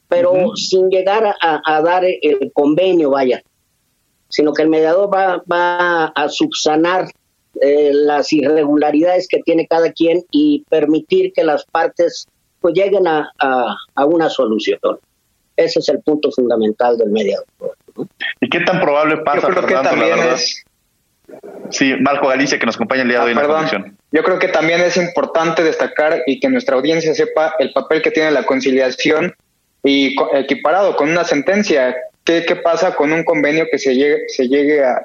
[0.07, 3.41] pero sin llegar a, dar el convenio, vaya,
[4.27, 7.07] sino que el mediador va, va a subsanar
[7.59, 12.27] eh, las irregularidades que tiene cada quien y permitir que las partes
[12.59, 14.79] pues lleguen a, a, una solución.
[15.55, 17.47] Ese es el punto fundamental del mediador.
[18.39, 20.63] ¿Y qué tan probable pasa, yo creo que también es...
[21.71, 23.97] Sí, Marco Galicia, que nos acompaña el día de hoy en la comisión.
[24.11, 28.11] Yo creo que también es importante destacar y que nuestra audiencia sepa el papel que
[28.11, 29.33] tiene la conciliación
[29.83, 34.83] y equiparado con una sentencia ¿Qué, pasa con un convenio que se llegue, se llegue
[34.83, 35.01] a,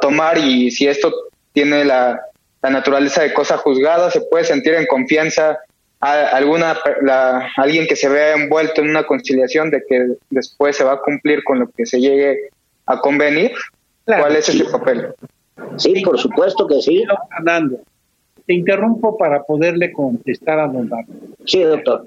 [0.00, 1.12] tomar y si esto
[1.56, 2.20] tiene la,
[2.62, 5.56] naturaleza de cosa juzgada, se puede sentir en confianza
[6.00, 6.76] a alguna
[7.56, 11.44] alguien que se vea envuelto en una conciliación de que después se va a cumplir
[11.44, 12.50] con lo que se llegue
[12.84, 13.52] a convenir?
[14.04, 15.14] ¿Cuál es ese papel?
[15.76, 17.04] Sí, por supuesto que sí.
[17.34, 17.78] Fernando,
[18.44, 21.12] te interrumpo para poderle contestar a don Marco.
[21.46, 22.04] Sí, doctor.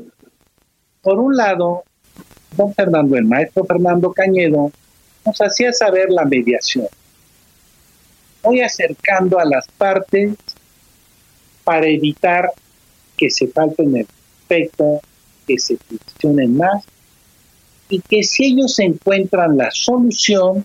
[1.02, 1.84] Por un lado,
[2.56, 4.72] don Fernando, el maestro Fernando Cañedo,
[5.26, 6.88] nos hacía saber la mediación.
[8.43, 10.36] Voy acercando a las partes
[11.63, 12.52] para evitar
[13.17, 15.02] que se falten el respeto,
[15.45, 16.84] que se cuestionen más
[17.89, 20.63] y que si ellos encuentran la solución,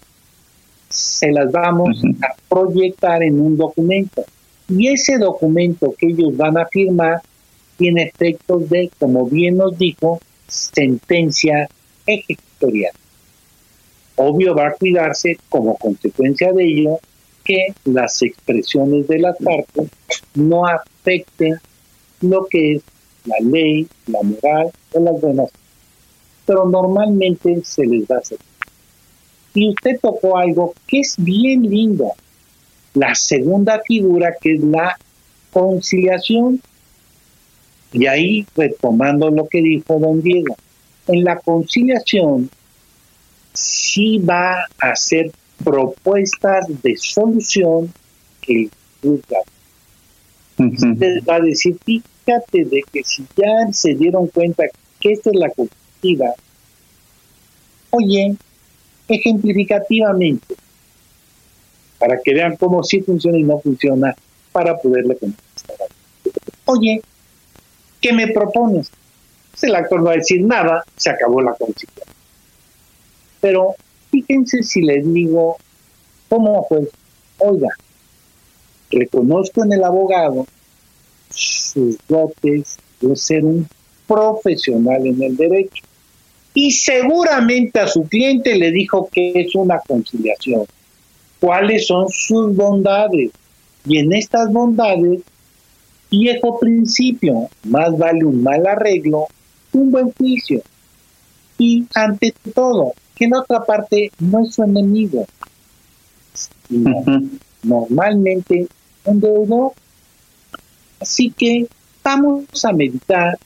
[0.88, 4.24] se las vamos a proyectar en un documento.
[4.68, 7.22] Y ese documento que ellos van a firmar
[7.76, 11.68] tiene efectos de, como bien nos dijo, sentencia
[12.06, 12.92] ejecutorial.
[14.16, 17.00] Obvio va a cuidarse como consecuencia de ello
[17.44, 19.88] que las expresiones de las partes
[20.34, 21.56] no afecten
[22.20, 22.82] lo que es
[23.26, 25.50] la ley, la moral o las buenas.
[26.46, 28.38] Pero normalmente se les da hacer.
[29.54, 32.12] Y usted tocó algo que es bien lindo.
[32.94, 34.98] La segunda figura que es la
[35.52, 36.60] conciliación.
[37.92, 40.56] Y ahí retomando lo que dijo don Diego,
[41.06, 42.50] en la conciliación
[43.52, 45.30] sí va a hacer
[45.62, 47.92] propuestas de solución
[48.40, 48.68] que
[49.02, 49.38] juzga.
[50.58, 54.64] Usted va a decir, fíjate de que si ya se dieron cuenta
[55.00, 56.34] que esta es la cooperativa,
[57.90, 58.36] oye,
[59.08, 60.54] ejemplificativamente,
[61.98, 64.14] para que vean cómo sí funciona y no funciona,
[64.52, 65.76] para poderle contestar.
[66.66, 67.02] Oye,
[68.00, 68.90] ¿qué me propones?
[69.50, 72.06] Pues el actor va a decir nada, se acabó la conciliación.
[73.40, 73.74] Pero
[74.14, 75.56] fíjense si les digo,
[76.28, 76.88] ¿cómo pues?
[77.38, 77.68] Oiga,
[78.90, 80.46] reconozco en el abogado
[81.30, 83.66] sus dotes de ser un
[84.06, 85.82] profesional en el derecho.
[86.54, 90.64] Y seguramente a su cliente le dijo que es una conciliación.
[91.40, 93.32] ¿Cuáles son sus bondades?
[93.84, 95.22] Y en estas bondades,
[96.08, 99.26] viejo principio, más vale un mal arreglo
[99.72, 100.62] un buen juicio.
[101.58, 105.26] Y ante todo, que en otra parte no es su enemigo,
[107.62, 108.66] normalmente
[109.04, 109.72] un deudor.
[111.00, 111.66] Así que
[112.02, 113.38] vamos a meditar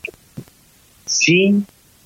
[1.04, 1.62] si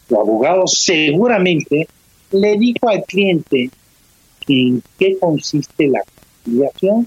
[0.08, 1.88] tu abogado seguramente
[2.30, 3.70] le dijo al cliente
[4.48, 6.00] en qué consiste la
[6.44, 7.06] conciliación.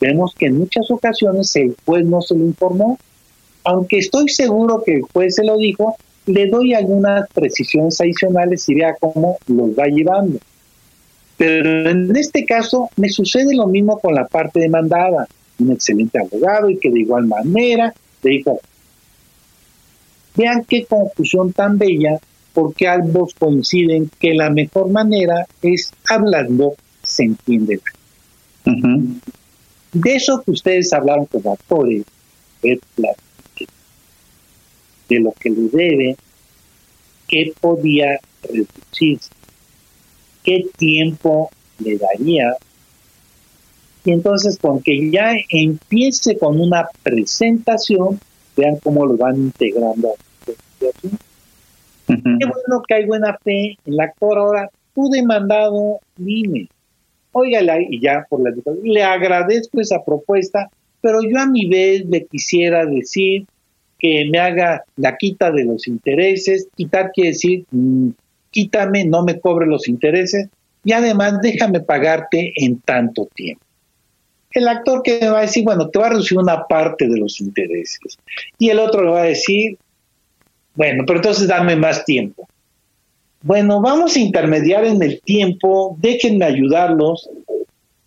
[0.00, 2.98] Vemos que en muchas ocasiones el juez no se lo informó,
[3.64, 5.96] aunque estoy seguro que el juez se lo dijo,
[6.32, 10.38] le doy algunas precisiones adicionales y vea cómo los va llevando.
[11.36, 15.26] Pero en este caso me sucede lo mismo con la parte demandada.
[15.58, 18.60] Un excelente abogado y que de igual manera le dijo,
[20.36, 22.18] vean qué confusión tan bella,
[22.52, 27.80] porque ambos coinciden que la mejor manera es hablando, se entiende.
[29.92, 32.04] De eso que ustedes hablaron con actores,
[35.10, 36.16] de lo que le debe,
[37.28, 39.30] qué podía reducirse,
[40.42, 42.54] qué tiempo le daría.
[44.04, 48.18] Y entonces con que ya empiece con una presentación,
[48.56, 50.14] vean cómo lo van integrando.
[52.06, 54.70] Qué bueno que hay buena fe en la actor ahora.
[54.94, 56.68] Tú demandado, dime.
[57.32, 58.50] Óigala, y ya por la
[58.82, 60.68] le agradezco esa propuesta,
[61.00, 63.46] pero yo a mi vez le quisiera decir
[64.00, 66.68] que me haga la quita de los intereses.
[66.74, 68.08] Quitar quiere decir, mm,
[68.50, 70.48] quítame, no me cobre los intereses
[70.84, 73.64] y además déjame pagarte en tanto tiempo.
[74.52, 77.18] El actor que me va a decir, bueno, te va a reducir una parte de
[77.18, 78.18] los intereses.
[78.58, 79.78] Y el otro le va a decir,
[80.74, 82.48] bueno, pero entonces dame más tiempo.
[83.42, 87.28] Bueno, vamos a intermediar en el tiempo, déjenme ayudarlos.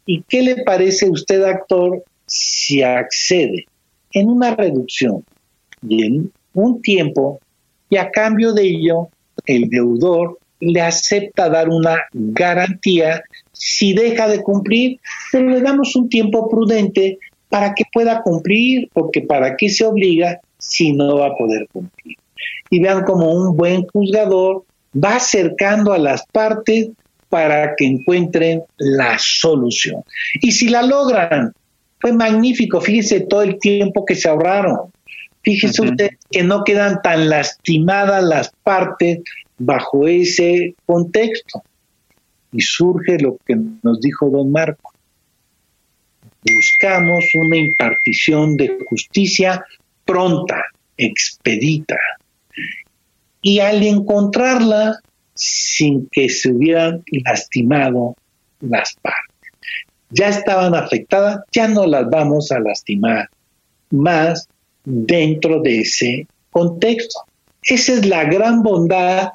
[0.06, 3.66] ¿Y qué le parece a usted, actor, si accede
[4.12, 5.24] en una reducción
[5.88, 7.40] y en un tiempo
[7.90, 9.10] y a cambio de ello
[9.46, 15.00] el deudor le acepta dar una garantía si deja de cumplir,
[15.32, 17.20] pero le damos un tiempo prudente
[17.50, 22.18] para que pueda cumplir, porque para qué se obliga si no va a poder cumplir.
[22.70, 24.64] Y vean como un buen juzgador
[24.96, 26.90] va acercando a las partes
[27.30, 30.04] para que encuentren la solución.
[30.42, 31.54] Y si la logran,
[32.00, 34.93] fue magnífico, fíjense todo el tiempo que se ahorraron.
[35.44, 39.20] Fíjese usted que no quedan tan lastimadas las partes
[39.58, 41.64] bajo ese contexto.
[42.52, 44.94] Y surge lo que nos dijo don Marco.
[46.56, 49.66] Buscamos una impartición de justicia
[50.06, 50.64] pronta,
[50.98, 51.98] expedita.
[53.42, 55.00] Y al encontrarla,
[55.34, 58.16] sin que se hubieran lastimado
[58.62, 59.52] las partes.
[60.10, 63.30] Ya estaban afectadas, ya no las vamos a lastimar
[63.90, 64.48] más
[64.86, 67.20] dentro de ese contexto.
[67.64, 69.30] Esa es la gran bondad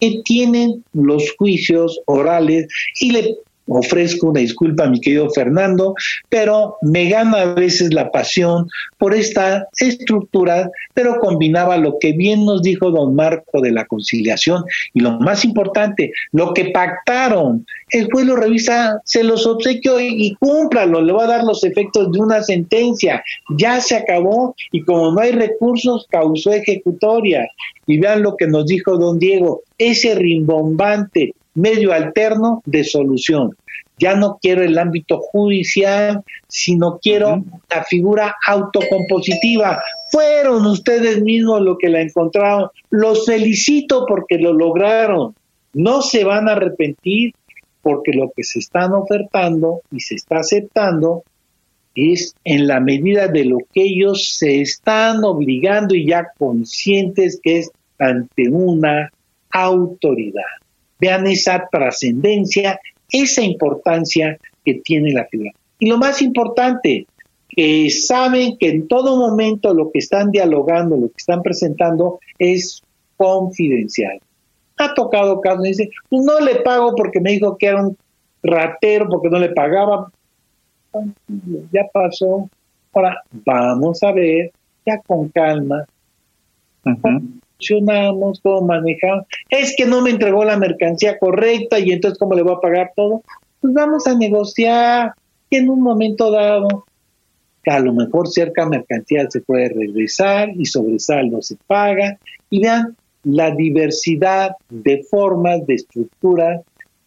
[0.00, 2.68] que tienen los juicios orales
[3.00, 3.38] y le
[3.68, 5.94] ofrezco una disculpa a mi querido Fernando,
[6.28, 12.44] pero me gana a veces la pasión por esta estructura, pero combinaba lo que bien
[12.44, 14.64] nos dijo don Marco de la conciliación
[14.94, 17.66] y lo más importante, lo que pactaron.
[17.90, 22.12] El juez lo revisa, se los obsequio y, cúmplalo, le va a dar los efectos
[22.12, 23.22] de una sentencia.
[23.56, 27.48] Ya se acabó y como no hay recursos, causó ejecutoria.
[27.86, 33.56] Y vean lo que nos dijo don Diego, ese rimbombante medio alterno de solución.
[33.98, 39.80] Ya no quiero el ámbito judicial, sino quiero la figura autocompositiva.
[40.10, 42.70] Fueron ustedes mismos los que la encontraron.
[42.90, 45.34] Los felicito porque lo lograron.
[45.72, 47.34] No se van a arrepentir
[47.82, 51.24] porque lo que se están ofertando y se está aceptando
[51.94, 57.58] es en la medida de lo que ellos se están obligando y ya conscientes que
[57.58, 59.10] es ante una
[59.50, 60.44] autoridad.
[61.00, 62.80] Vean esa trascendencia,
[63.10, 65.52] esa importancia que tiene la figura.
[65.78, 67.06] Y lo más importante,
[67.48, 72.82] que saben que en todo momento lo que están dialogando, lo que están presentando es
[73.16, 74.20] confidencial.
[74.76, 77.96] Ha tocado casos, dice, pues no le pago porque me dijo que era un
[78.42, 80.10] ratero, porque no le pagaba.
[81.72, 82.48] Ya pasó.
[82.92, 84.52] Ahora vamos a ver,
[84.86, 85.84] ya con calma,
[88.42, 89.26] cómo manejamos.
[89.48, 92.92] Es que no me entregó la mercancía correcta y entonces cómo le voy a pagar
[92.94, 93.22] todo.
[93.60, 95.12] Pues vamos a negociar
[95.50, 96.84] y en un momento dado,
[97.66, 102.18] a lo mejor cerca mercancía se puede regresar y sobresaldo se paga.
[102.50, 106.62] Y vean la diversidad de formas, de estructuras,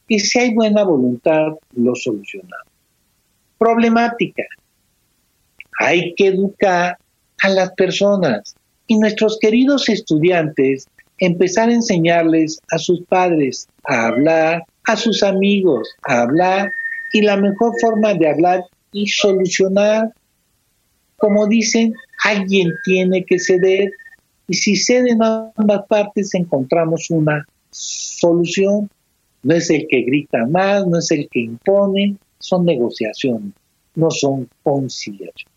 [0.08, 2.68] que si hay buena voluntad lo solucionamos.
[3.58, 4.44] Problemática.
[5.80, 6.98] Hay que educar
[7.42, 8.56] a las personas
[8.92, 10.86] y nuestros queridos estudiantes
[11.18, 16.70] empezar a enseñarles a sus padres a hablar, a sus amigos a hablar
[17.14, 20.12] y la mejor forma de hablar y solucionar,
[21.16, 21.94] como dicen,
[22.26, 23.92] alguien tiene que ceder
[24.50, 28.90] y si ceden ambas partes encontramos una solución.
[29.44, 33.54] No es el que grita más, no es el que impone, son negociaciones,
[33.96, 35.51] no son conciliaciones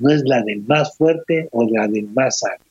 [0.00, 2.66] no es la del más fuerte o la del más hábil,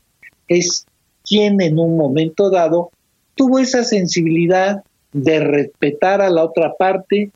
[0.47, 0.85] es
[1.23, 2.91] quien en un momento dado
[3.35, 7.31] tuvo esa sensibilidad de respetar a la otra parte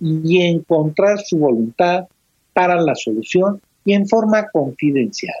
[0.00, 2.06] y encontrar su voluntad
[2.52, 5.36] para la solución y en forma confidencial.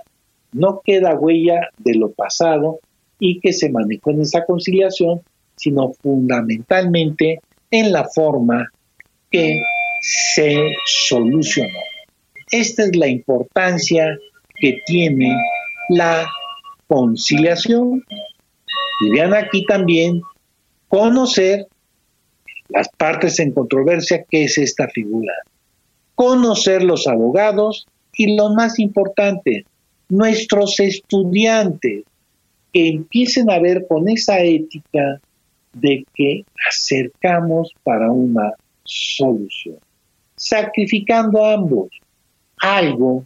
[0.52, 2.80] No queda huella de lo pasado
[3.18, 5.20] y que se manejó en esa conciliación,
[5.56, 7.40] sino fundamentalmente
[7.70, 8.68] en la forma
[9.30, 9.60] que
[10.00, 11.78] se solucionó.
[12.50, 14.16] Esta es la importancia
[14.56, 15.36] que tiene
[15.88, 16.26] la
[16.88, 18.04] conciliación.
[19.00, 20.20] Y vean aquí también
[20.88, 21.66] conocer
[22.68, 25.32] las partes en controversia, que es esta figura.
[26.14, 29.64] Conocer los abogados y lo más importante,
[30.08, 32.04] nuestros estudiantes,
[32.72, 35.20] que empiecen a ver con esa ética
[35.72, 38.52] de que acercamos para una
[38.84, 39.78] solución,
[40.36, 41.88] sacrificando a ambos,
[42.60, 43.24] algo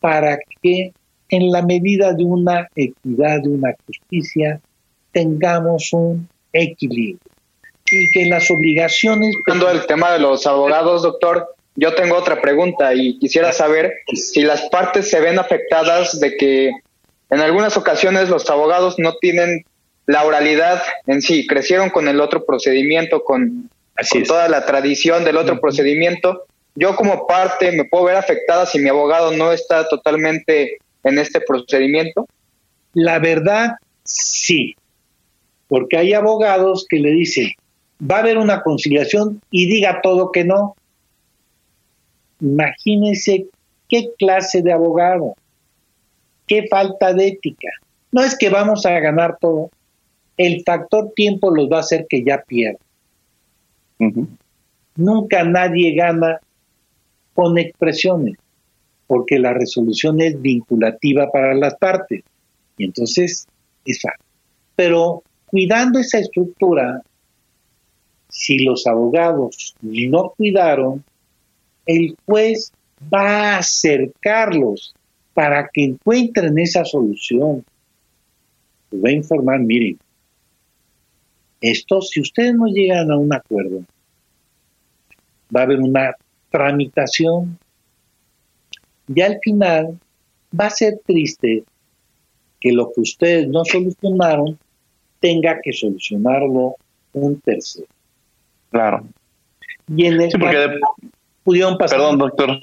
[0.00, 0.92] para que
[1.30, 4.60] en la medida de una equidad, de una justicia,
[5.12, 7.18] tengamos un equilibrio
[7.90, 9.34] y que las obligaciones...
[9.46, 14.42] Cuando el tema de los abogados, doctor, yo tengo otra pregunta y quisiera saber si
[14.42, 16.70] las partes se ven afectadas de que
[17.30, 19.64] en algunas ocasiones los abogados no tienen
[20.06, 23.70] la oralidad en sí, crecieron con el otro procedimiento, con,
[24.26, 26.46] toda la tradición del otro procedimiento
[26.78, 31.40] yo como parte me puedo ver afectada si mi abogado no está totalmente en este
[31.40, 32.26] procedimiento?
[32.94, 33.72] La verdad,
[34.04, 34.76] sí,
[35.66, 37.50] porque hay abogados que le dicen,
[38.00, 40.76] va a haber una conciliación y diga todo que no.
[42.40, 43.46] Imagínense
[43.88, 45.34] qué clase de abogado,
[46.46, 47.68] qué falta de ética.
[48.12, 49.70] No es que vamos a ganar todo,
[50.36, 52.78] el factor tiempo los va a hacer que ya pierdan.
[54.94, 56.40] Nunca nadie gana
[57.38, 58.36] con expresiones,
[59.06, 62.24] porque la resolución es vinculativa para las partes.
[62.76, 63.46] Y entonces
[63.84, 64.26] es fácil.
[64.74, 67.00] Pero cuidando esa estructura,
[68.28, 71.04] si los abogados no cuidaron,
[71.86, 72.72] el juez
[73.02, 74.92] va a acercarlos
[75.32, 77.64] para que encuentren esa solución.
[78.90, 79.96] Les va a informar, miren,
[81.60, 83.84] esto, si ustedes no llegan a un acuerdo,
[85.54, 86.16] va a haber una
[86.50, 87.58] tramitación.
[89.14, 89.98] Y al final
[90.58, 91.64] va a ser triste
[92.60, 94.58] que lo que ustedes no solucionaron
[95.20, 96.76] tenga que solucionarlo
[97.12, 97.86] un tercero.
[98.70, 99.04] Claro.
[99.88, 100.78] Y en el sí, porque
[101.42, 101.98] pudieron pasar.
[101.98, 102.58] Perdón, doctor.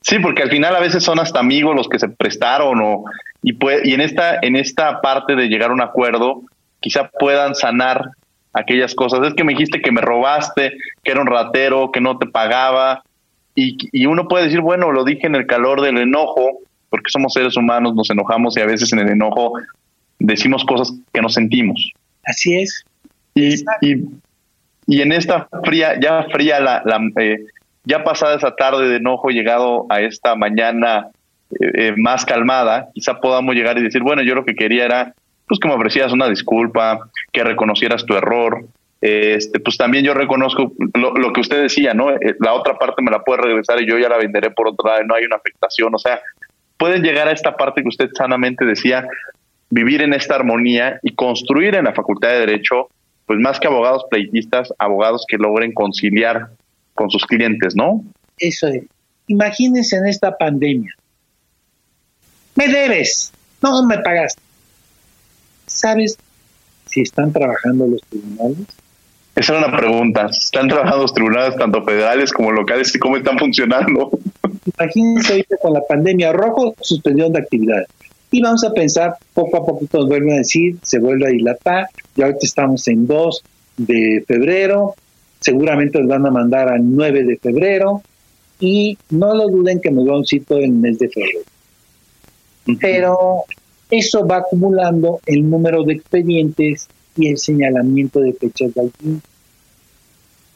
[0.00, 3.04] Sí, porque al final a veces son hasta amigos los que se prestaron o
[3.42, 6.42] y y en esta en esta parte de llegar a un acuerdo
[6.80, 8.12] quizá puedan sanar
[8.52, 9.26] aquellas cosas.
[9.26, 13.02] Es que me dijiste que me robaste, que era un ratero, que no te pagaba.
[13.54, 17.32] Y, y uno puede decir, bueno, lo dije en el calor del enojo, porque somos
[17.32, 19.52] seres humanos, nos enojamos y a veces en el enojo
[20.18, 21.92] decimos cosas que no sentimos.
[22.24, 22.84] Así es.
[23.34, 24.04] Y, y,
[24.86, 27.38] y en esta fría, ya fría, la, la eh,
[27.84, 31.08] ya pasada esa tarde de enojo, llegado a esta mañana
[31.60, 35.14] eh, más calmada, quizá podamos llegar y decir, bueno, yo lo que quería era
[35.48, 38.66] pues que me ofrecieras una disculpa, que reconocieras tu error.
[39.00, 42.10] Este, pues también yo reconozco lo, que usted decía, ¿no?
[42.40, 45.04] La otra parte me la puede regresar y yo ya la venderé por otro lado,
[45.04, 45.94] no hay una afectación.
[45.94, 46.20] O sea,
[46.76, 49.06] pueden llegar a esta parte que usted sanamente decía,
[49.70, 52.88] vivir en esta armonía y construir en la Facultad de Derecho,
[53.26, 56.48] pues más que abogados pleitistas, abogados que logren conciliar
[56.94, 58.02] con sus clientes, ¿no?
[58.38, 58.84] Eso es.
[59.28, 60.92] Imagínense en esta pandemia.
[62.56, 63.32] Me debes,
[63.62, 64.47] no me pagaste.
[65.68, 66.18] ¿Sabes
[66.86, 68.66] si están trabajando los tribunales?
[69.36, 70.26] Esa era una pregunta.
[70.26, 74.10] ¿Están trabajando los tribunales tanto federales como locales y cómo están funcionando?
[74.76, 77.86] Imagínense ahorita con la pandemia rojo, suspensión de actividades.
[78.30, 81.86] Y vamos a pensar, poco a poco nos vuelven a decir, se vuelve a dilatar,
[82.16, 83.44] y ahorita estamos en 2
[83.78, 84.94] de febrero,
[85.40, 88.02] seguramente nos van a mandar al 9 de febrero,
[88.60, 91.40] y no lo duden que nos va a un sitio en el mes de febrero.
[92.80, 93.44] Pero
[93.90, 99.30] eso va acumulando el número de expedientes y el señalamiento de fechas de audiencia.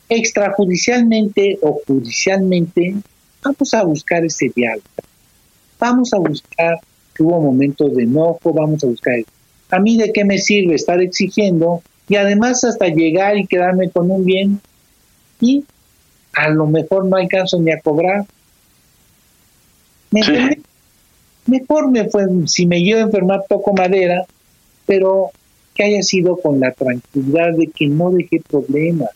[0.09, 2.97] Extrajudicialmente o judicialmente,
[3.43, 4.85] vamos a buscar ese diálogo.
[5.78, 6.78] Vamos a buscar
[7.14, 9.16] que hubo momentos de enojo, vamos a buscar.
[9.70, 14.11] A mí de qué me sirve estar exigiendo y además hasta llegar y quedarme con
[14.11, 14.61] un bien
[15.41, 15.64] y
[16.35, 18.26] a lo mejor no alcanzo ni a cobrar.
[20.11, 20.20] ¿Me
[21.47, 24.24] Mejor me fue, si me llevo a enfermar, toco madera,
[24.86, 25.30] pero
[25.74, 29.11] que haya sido con la tranquilidad de que no dejé problemas,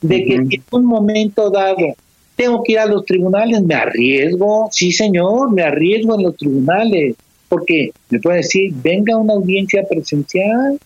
[0.00, 1.94] de que en un momento dado
[2.36, 7.16] tengo que ir a los tribunales, me arriesgo, sí señor, me arriesgo en los tribunales,
[7.48, 10.78] porque me puede decir, venga una audiencia presencial.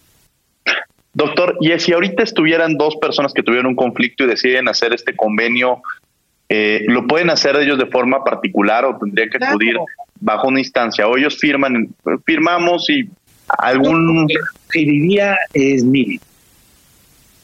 [1.12, 5.14] Doctor, y si ahorita estuvieran dos personas que tuvieron un conflicto y deciden hacer este
[5.14, 5.82] convenio,
[6.48, 9.76] eh, ¿lo pueden hacer ellos de forma particular o tendría que acudir
[10.22, 11.06] bajo una instancia?
[11.06, 11.94] ¿O ellos firman,
[12.24, 13.08] firmamos y
[13.58, 14.26] algún...
[14.70, 16.18] Que diría es, mire,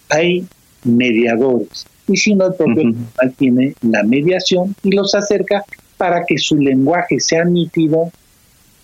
[0.09, 0.47] hay
[0.85, 2.95] mediadores y si no, el propio
[3.37, 5.65] tiene la mediación y los acerca
[5.99, 8.11] para que su lenguaje sea nítido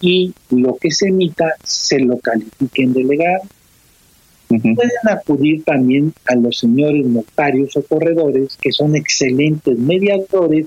[0.01, 3.45] y lo que se emita se lo califique en delegado.
[4.49, 10.67] Pueden acudir también a los señores notarios o corredores, que son excelentes mediadores,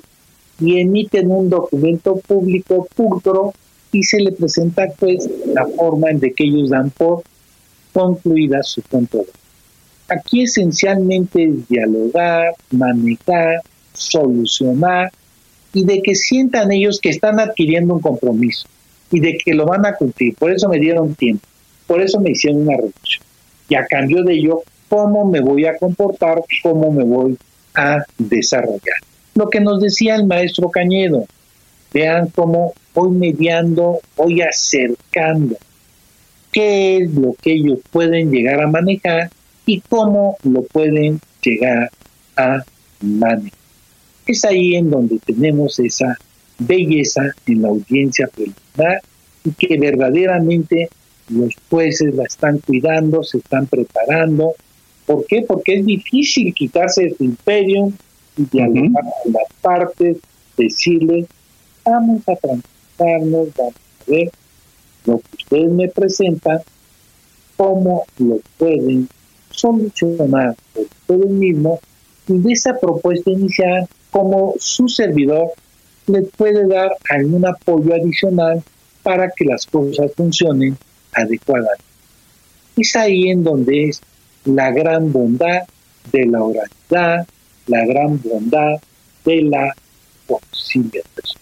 [0.60, 3.54] y emiten un documento público pulcro
[3.92, 7.24] y se le presenta pues la forma en de que ellos dan por
[7.94, 9.26] concluida su control.
[10.10, 13.62] Aquí esencialmente es dialogar, manejar,
[13.94, 15.12] solucionar
[15.74, 18.68] y de que sientan ellos que están adquiriendo un compromiso
[19.12, 20.36] y de que lo van a cumplir.
[20.36, 21.46] Por eso me dieron tiempo,
[21.86, 23.26] por eso me hicieron una reducción.
[23.70, 26.42] Y a cambio de ello, ¿cómo me voy a comportar?
[26.64, 27.38] ¿Cómo me voy
[27.76, 28.98] a desarrollar?
[29.38, 31.28] Lo que nos decía el maestro Cañedo,
[31.94, 35.56] vean cómo voy mediando, voy acercando
[36.52, 39.30] qué es lo que ellos pueden llegar a manejar
[39.68, 41.92] y cómo lo pueden llegar
[42.36, 42.64] a
[43.00, 43.60] manejar.
[44.26, 46.18] Es ahí en donde tenemos esa
[46.58, 49.04] belleza en la audiencia preliminar
[49.46, 50.90] y que verdaderamente
[51.30, 54.56] los jueces la están cuidando, se están preparando.
[55.06, 55.44] ¿Por qué?
[55.48, 57.94] Porque es difícil quitarse de su imperio
[58.38, 60.18] dialogar con las partes,
[60.56, 61.28] decirles,
[61.84, 64.32] vamos a transitarnos, vamos a ver
[65.06, 66.60] lo que ustedes me presentan,
[67.56, 69.10] cómo lo pueden
[69.52, 71.80] solucionar por ustedes mismos
[72.28, 75.48] y de esa propuesta inicial, como su servidor
[76.08, 78.64] le puede dar algún apoyo adicional
[79.04, 80.78] para que las cosas funcionen
[81.14, 81.84] adecuadamente.
[82.76, 84.02] Es ahí en donde es
[84.46, 85.64] la gran bondad
[86.12, 87.28] de la oralidad,
[87.68, 88.82] la gran bondad
[89.26, 89.74] de la
[90.26, 91.38] conciliación.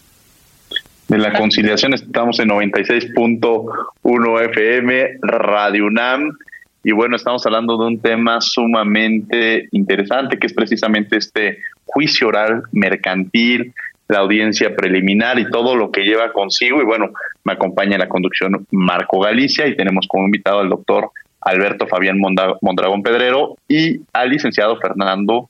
[1.08, 6.36] De la conciliación estamos en 96.1 FM, Radio UNAM,
[6.84, 12.62] y bueno, estamos hablando de un tema sumamente interesante, que es precisamente este juicio oral
[12.74, 13.74] mercantil,
[14.08, 16.82] la audiencia preliminar y todo lo que lleva consigo.
[16.82, 17.10] Y bueno,
[17.44, 21.10] me acompaña en la conducción Marco Galicia y tenemos como invitado al doctor
[21.42, 25.50] Alberto Fabián Mondragón Pedrero y al licenciado Fernando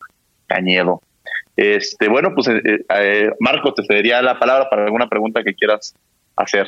[1.56, 5.54] Este, bueno, pues eh, eh, eh, Marco, te cedería la palabra para alguna pregunta que
[5.54, 5.94] quieras
[6.36, 6.68] hacer.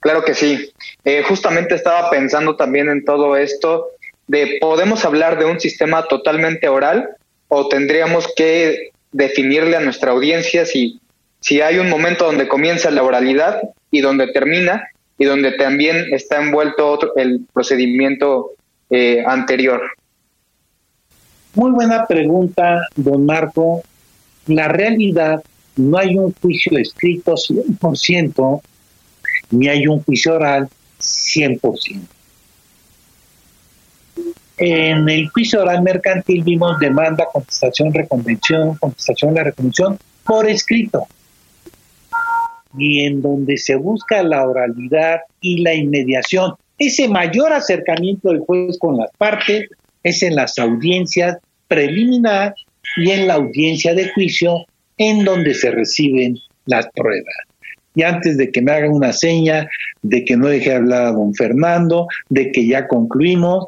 [0.00, 0.72] Claro que sí.
[1.26, 3.88] justamente estaba pensando también en todo esto
[4.28, 7.08] de podemos hablar de un sistema totalmente oral
[7.48, 11.00] o tendríamos que definirle a nuestra audiencia si,
[11.40, 14.88] si hay un momento donde comienza la oralidad y donde termina
[15.18, 18.52] y donde también está envuelto otro, el procedimiento
[19.26, 19.82] anterior.
[21.54, 23.82] Muy buena pregunta, don Marco.
[24.46, 25.42] La realidad,
[25.76, 28.60] no hay un juicio escrito 100%,
[29.50, 30.68] ni hay un juicio oral
[31.00, 32.00] 100%.
[34.60, 41.06] En el juicio oral mercantil vimos demanda, contestación, reconvención, contestación, la reconvención por escrito.
[42.76, 48.78] Y en donde se busca la oralidad y la inmediación, ese mayor acercamiento del juez
[48.78, 49.68] con las partes
[50.08, 51.38] es en las audiencias
[51.68, 52.54] preliminar
[52.96, 54.64] y en la audiencia de juicio
[54.96, 57.34] en donde se reciben las pruebas.
[57.94, 59.68] Y antes de que me hagan una seña
[60.02, 63.66] de que no deje hablar a don Fernando, de que ya concluimos,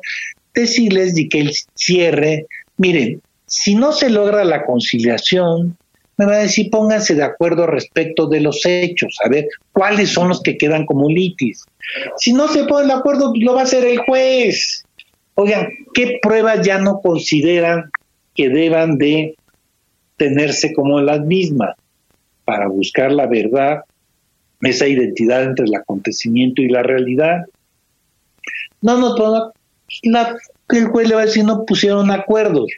[0.54, 5.76] decirles de que el cierre, miren, si no se logra la conciliación,
[6.16, 10.28] me va a decir pónganse de acuerdo respecto de los hechos, a ver cuáles son
[10.28, 11.64] los que quedan como litis.
[12.18, 14.84] Si no se pone de acuerdo, lo va a hacer el juez.
[15.34, 17.90] Oigan, ¿qué pruebas ya no consideran
[18.34, 19.36] que deban de
[20.16, 21.76] tenerse como las mismas
[22.44, 23.84] para buscar la verdad,
[24.60, 27.46] esa identidad entre el acontecimiento y la realidad?
[28.82, 29.52] No, no, no,
[30.02, 30.36] la,
[30.68, 32.70] el juez le va a decir no pusieron acuerdos.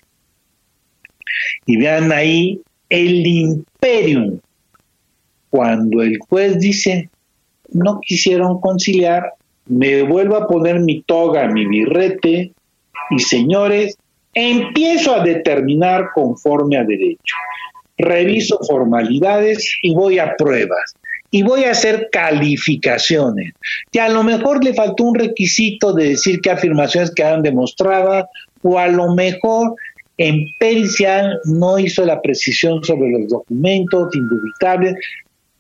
[1.66, 4.38] Y vean ahí el imperium.
[5.50, 7.11] Cuando el juez dice
[7.72, 9.32] no quisieron conciliar,
[9.72, 12.52] me vuelvo a poner mi toga, mi birrete,
[13.10, 13.96] y señores,
[14.34, 17.34] empiezo a determinar conforme a derecho.
[17.98, 20.94] Reviso formalidades y voy a pruebas.
[21.30, 23.54] Y voy a hacer calificaciones.
[23.90, 28.26] Y a lo mejor le faltó un requisito de decir qué afirmaciones quedan demostradas,
[28.62, 29.74] o a lo mejor
[30.18, 34.94] en pericia no hizo la precisión sobre los documentos indubitables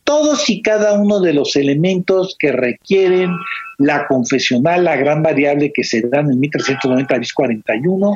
[0.04, 3.30] todos y cada uno de los elementos que requieren
[3.78, 8.14] la confesional, la gran variable que se dan en 1390 bis 41,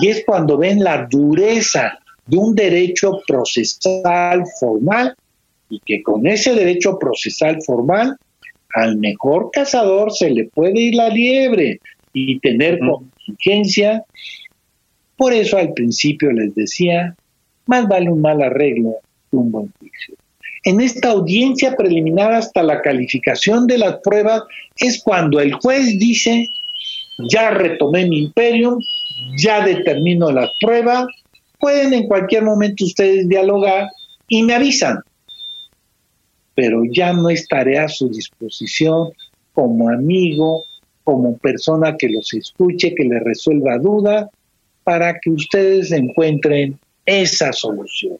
[0.00, 5.14] y es cuando ven la dureza de un derecho procesal formal
[5.68, 8.16] y que con ese derecho procesal formal
[8.74, 11.80] al mejor cazador se le puede ir la liebre
[12.12, 14.04] y tener contingencia.
[15.16, 17.14] Por eso al principio les decía,
[17.66, 18.96] más vale un mal arreglo
[19.30, 20.16] que un buen juicio.
[20.64, 24.42] En esta audiencia preliminar hasta la calificación de las pruebas
[24.76, 26.48] es cuando el juez dice,
[27.30, 28.78] ya retomé mi imperio,
[29.36, 31.06] ya determino las pruebas,
[31.58, 33.88] pueden en cualquier momento ustedes dialogar
[34.28, 34.98] y me avisan,
[36.54, 39.10] pero ya no estaré a su disposición
[39.52, 40.62] como amigo,
[41.02, 44.28] como persona que los escuche, que les resuelva dudas,
[44.84, 48.18] para que ustedes encuentren esa solución.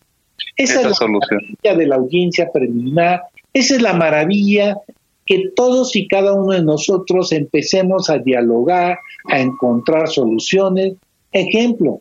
[0.56, 1.40] Esa, es la solución.
[1.40, 3.22] maravilla de la audiencia preliminar,
[3.52, 4.78] esa es la maravilla
[5.26, 8.98] que todos y cada uno de nosotros empecemos a dialogar,
[9.30, 10.94] a encontrar soluciones.
[11.30, 12.00] Ejemplo,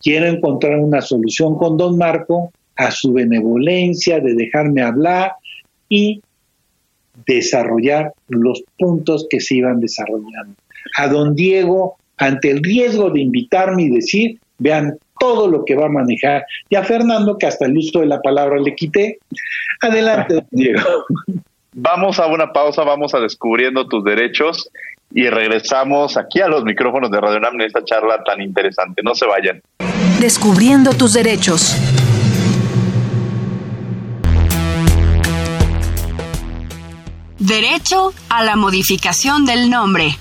[0.00, 5.32] quiero encontrar una solución con don Marco a su benevolencia de dejarme hablar
[5.88, 6.22] y
[7.26, 10.54] desarrollar los puntos que se iban desarrollando.
[10.96, 15.86] A don Diego, ante el riesgo de invitarme y decir, vean, todo lo que va
[15.86, 16.44] a manejar.
[16.68, 19.18] Y a Fernando, que hasta el uso de la palabra le quité.
[19.80, 21.04] Adelante, Diego.
[21.80, 24.68] Vamos a una pausa, vamos a descubriendo tus derechos
[25.12, 29.00] y regresamos aquí a los micrófonos de Radio NAM en esta charla tan interesante.
[29.04, 29.62] No se vayan.
[30.18, 31.76] Descubriendo tus derechos.
[37.38, 40.16] Derecho a la modificación del nombre.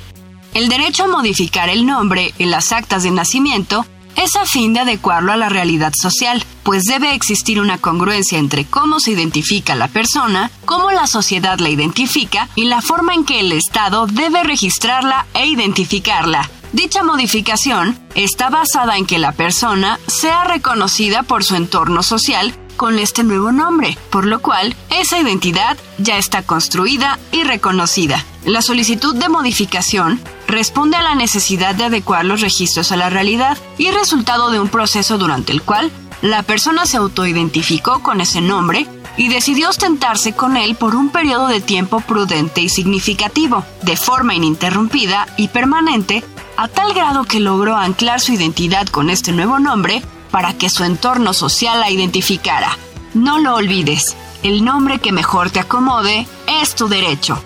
[0.53, 3.85] El derecho a modificar el nombre en las actas de nacimiento
[4.17, 8.65] es a fin de adecuarlo a la realidad social, pues debe existir una congruencia entre
[8.65, 13.39] cómo se identifica la persona, cómo la sociedad la identifica y la forma en que
[13.39, 16.49] el Estado debe registrarla e identificarla.
[16.73, 22.99] Dicha modificación está basada en que la persona sea reconocida por su entorno social con
[22.99, 28.23] este nuevo nombre, por lo cual esa identidad ya está construida y reconocida.
[28.47, 33.57] La solicitud de modificación responde a la necesidad de adecuar los registros a la realidad
[33.77, 35.91] y resultado de un proceso durante el cual
[36.21, 38.87] la persona se autoidentificó con ese nombre
[39.17, 44.33] y decidió ostentarse con él por un periodo de tiempo prudente y significativo, de forma
[44.33, 46.23] ininterrumpida y permanente,
[46.55, 50.85] a tal grado que logró anclar su identidad con este nuevo nombre para que su
[50.85, 52.77] entorno social la identificara.
[53.13, 56.25] No lo olvides, el nombre que mejor te acomode
[56.61, 57.43] es tu derecho.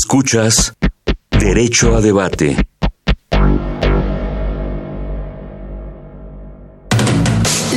[0.00, 0.74] Escuchas
[1.28, 2.56] Derecho a Debate.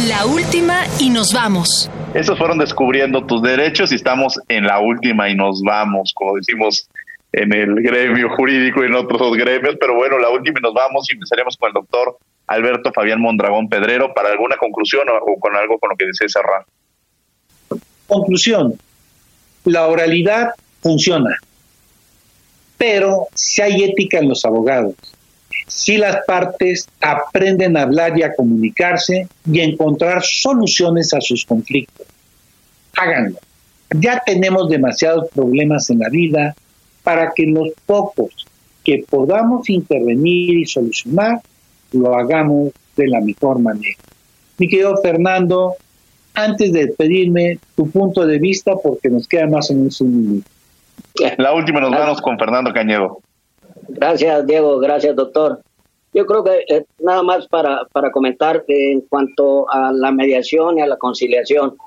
[0.08, 1.90] La última y nos vamos.
[2.14, 6.88] Esos fueron descubriendo tus derechos y estamos en la última y nos vamos, como decimos
[7.34, 11.08] en el gremio jurídico y en otros gremios, pero bueno, la última y nos vamos
[11.10, 15.80] y empezaremos con el doctor Alberto Fabián Mondragón Pedrero para alguna conclusión o, con algo
[15.80, 16.66] con lo que desee cerrar.
[18.06, 18.76] Conclusión,
[19.66, 20.52] la oralidad
[20.84, 21.40] funciona,
[22.82, 24.96] pero si hay ética en los abogados,
[25.68, 32.08] si las partes aprenden a hablar y a comunicarse y encontrar soluciones a sus conflictos,
[32.98, 33.38] háganlo.
[34.00, 36.56] Ya tenemos demasiados problemas en la vida
[37.04, 38.48] para que los pocos
[38.84, 41.40] que podamos intervenir y solucionar,
[41.92, 44.00] lo hagamos de la mejor manera.
[44.58, 45.76] Mi querido Fernando,
[46.34, 50.50] antes de despedirme, tu punto de vista, porque nos queda más o menos un minuto.
[51.38, 53.20] La última nos vamos con Fernando Cañedo.
[53.88, 54.80] Gracias, Diego.
[54.80, 55.62] Gracias, doctor.
[56.14, 60.82] Yo creo que eh, nada más para, para comentar en cuanto a la mediación y
[60.82, 61.78] a la conciliación.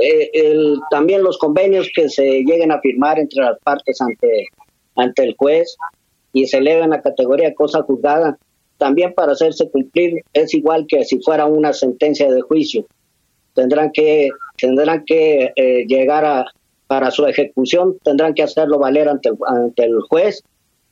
[0.00, 4.48] Eh, el, también los convenios que se lleguen a firmar entre las partes ante,
[4.96, 5.76] ante el juez
[6.32, 8.38] y se eleven a categoría de cosa juzgada,
[8.78, 12.86] también para hacerse cumplir es igual que si fuera una sentencia de juicio.
[13.54, 16.46] Tendrán que, tendrán que eh, llegar a,
[16.90, 19.30] para su ejecución, tendrán que hacerlo valer ante
[19.84, 20.42] el, juez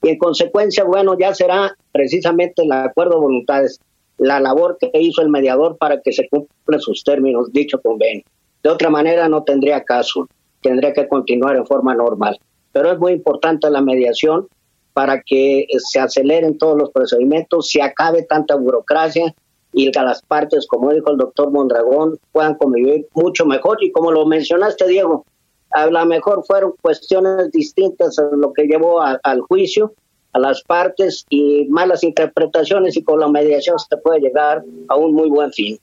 [0.01, 3.81] y en consecuencia, bueno, ya será precisamente el acuerdo de voluntades,
[4.17, 8.23] la labor que hizo el mediador para que se cumplan sus términos, dicho convenio.
[8.63, 10.29] De otra manera no tendría caso,
[10.63, 12.39] tendría que continuar en forma normal.
[12.71, 14.47] Pero es muy importante la mediación
[14.93, 19.35] para que se aceleren todos los procedimientos, se acabe tanta burocracia
[19.73, 23.83] y que las partes, como dijo el doctor Mondragón, puedan convivir mucho mejor.
[23.83, 25.25] Y como lo mencionaste, Diego,
[25.71, 29.93] a lo mejor fueron cuestiones distintas a lo que llevó al juicio,
[30.33, 35.14] a las partes y malas interpretaciones y con la mediación se puede llegar a un
[35.14, 35.79] muy buen fin.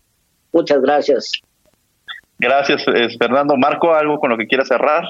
[0.51, 1.31] Muchas gracias.
[2.39, 2.83] Gracias,
[3.17, 3.55] Fernando.
[3.57, 5.05] Marco, ¿algo con lo que quiera cerrar?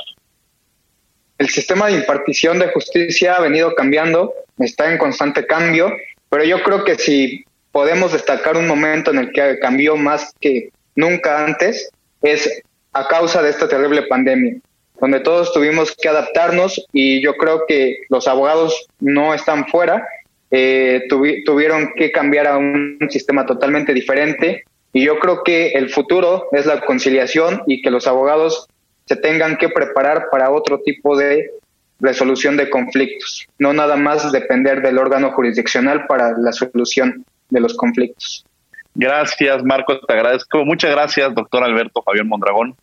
[1.37, 5.91] El sistema de impartición de justicia ha venido cambiando, está en constante cambio,
[6.29, 10.69] pero yo creo que si podemos destacar un momento en el que cambió más que
[10.95, 11.89] nunca antes,
[12.21, 12.61] es
[12.95, 14.55] a causa de esta terrible pandemia,
[15.01, 20.07] donde todos tuvimos que adaptarnos y yo creo que los abogados no están fuera,
[20.49, 26.47] eh, tuvieron que cambiar a un sistema totalmente diferente y yo creo que el futuro
[26.53, 28.67] es la conciliación y que los abogados
[29.05, 31.51] se tengan que preparar para otro tipo de
[31.99, 37.75] resolución de conflictos, no nada más depender del órgano jurisdiccional para la solución de los
[37.75, 38.45] conflictos.
[38.93, 40.63] Gracias, Marco, te agradezco.
[40.63, 42.75] Muchas gracias, doctor Alberto Fabián Mondragón.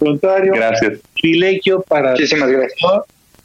[0.00, 0.98] Contrario, gracias.
[1.20, 2.80] privilegio para Muchísimas gracias.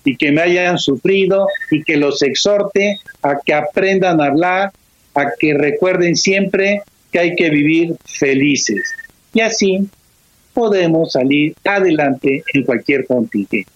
[0.06, 4.72] y que me hayan sufrido y que los exhorte a que aprendan a hablar,
[5.14, 6.82] a que recuerden siempre
[7.12, 8.96] que hay que vivir felices.
[9.34, 9.90] Y así
[10.54, 13.70] podemos salir adelante en cualquier contingente.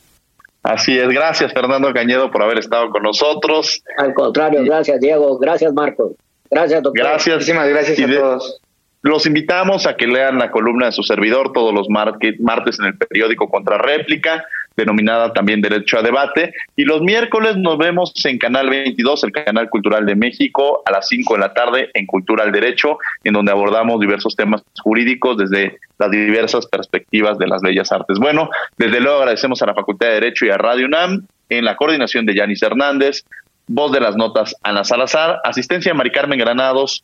[0.63, 3.83] Así es, gracias Fernando Cañedo por haber estado con nosotros.
[3.97, 6.15] Al contrario, gracias Diego, gracias Marco,
[6.49, 7.05] gracias doctor.
[7.05, 7.35] Gracias.
[7.35, 8.61] Muchísimas gracias a todos.
[9.01, 12.97] Los invitamos a que lean la columna de su servidor todos los martes en el
[12.97, 14.43] periódico Contra Réplica,
[14.75, 16.53] denominada también Derecho a Debate.
[16.75, 21.07] Y los miércoles nos vemos en Canal 22, el Canal Cultural de México, a las
[21.07, 25.77] 5 de la tarde en Cultura al Derecho, en donde abordamos diversos temas jurídicos desde
[25.97, 28.17] las diversas perspectivas de las bellas artes.
[28.19, 31.75] Bueno, desde luego agradecemos a la Facultad de Derecho y a Radio UNAM, en la
[31.75, 33.23] coordinación de Yanis Hernández,
[33.67, 37.03] voz de las notas Ana Salazar, asistencia de Mari Carmen Granados,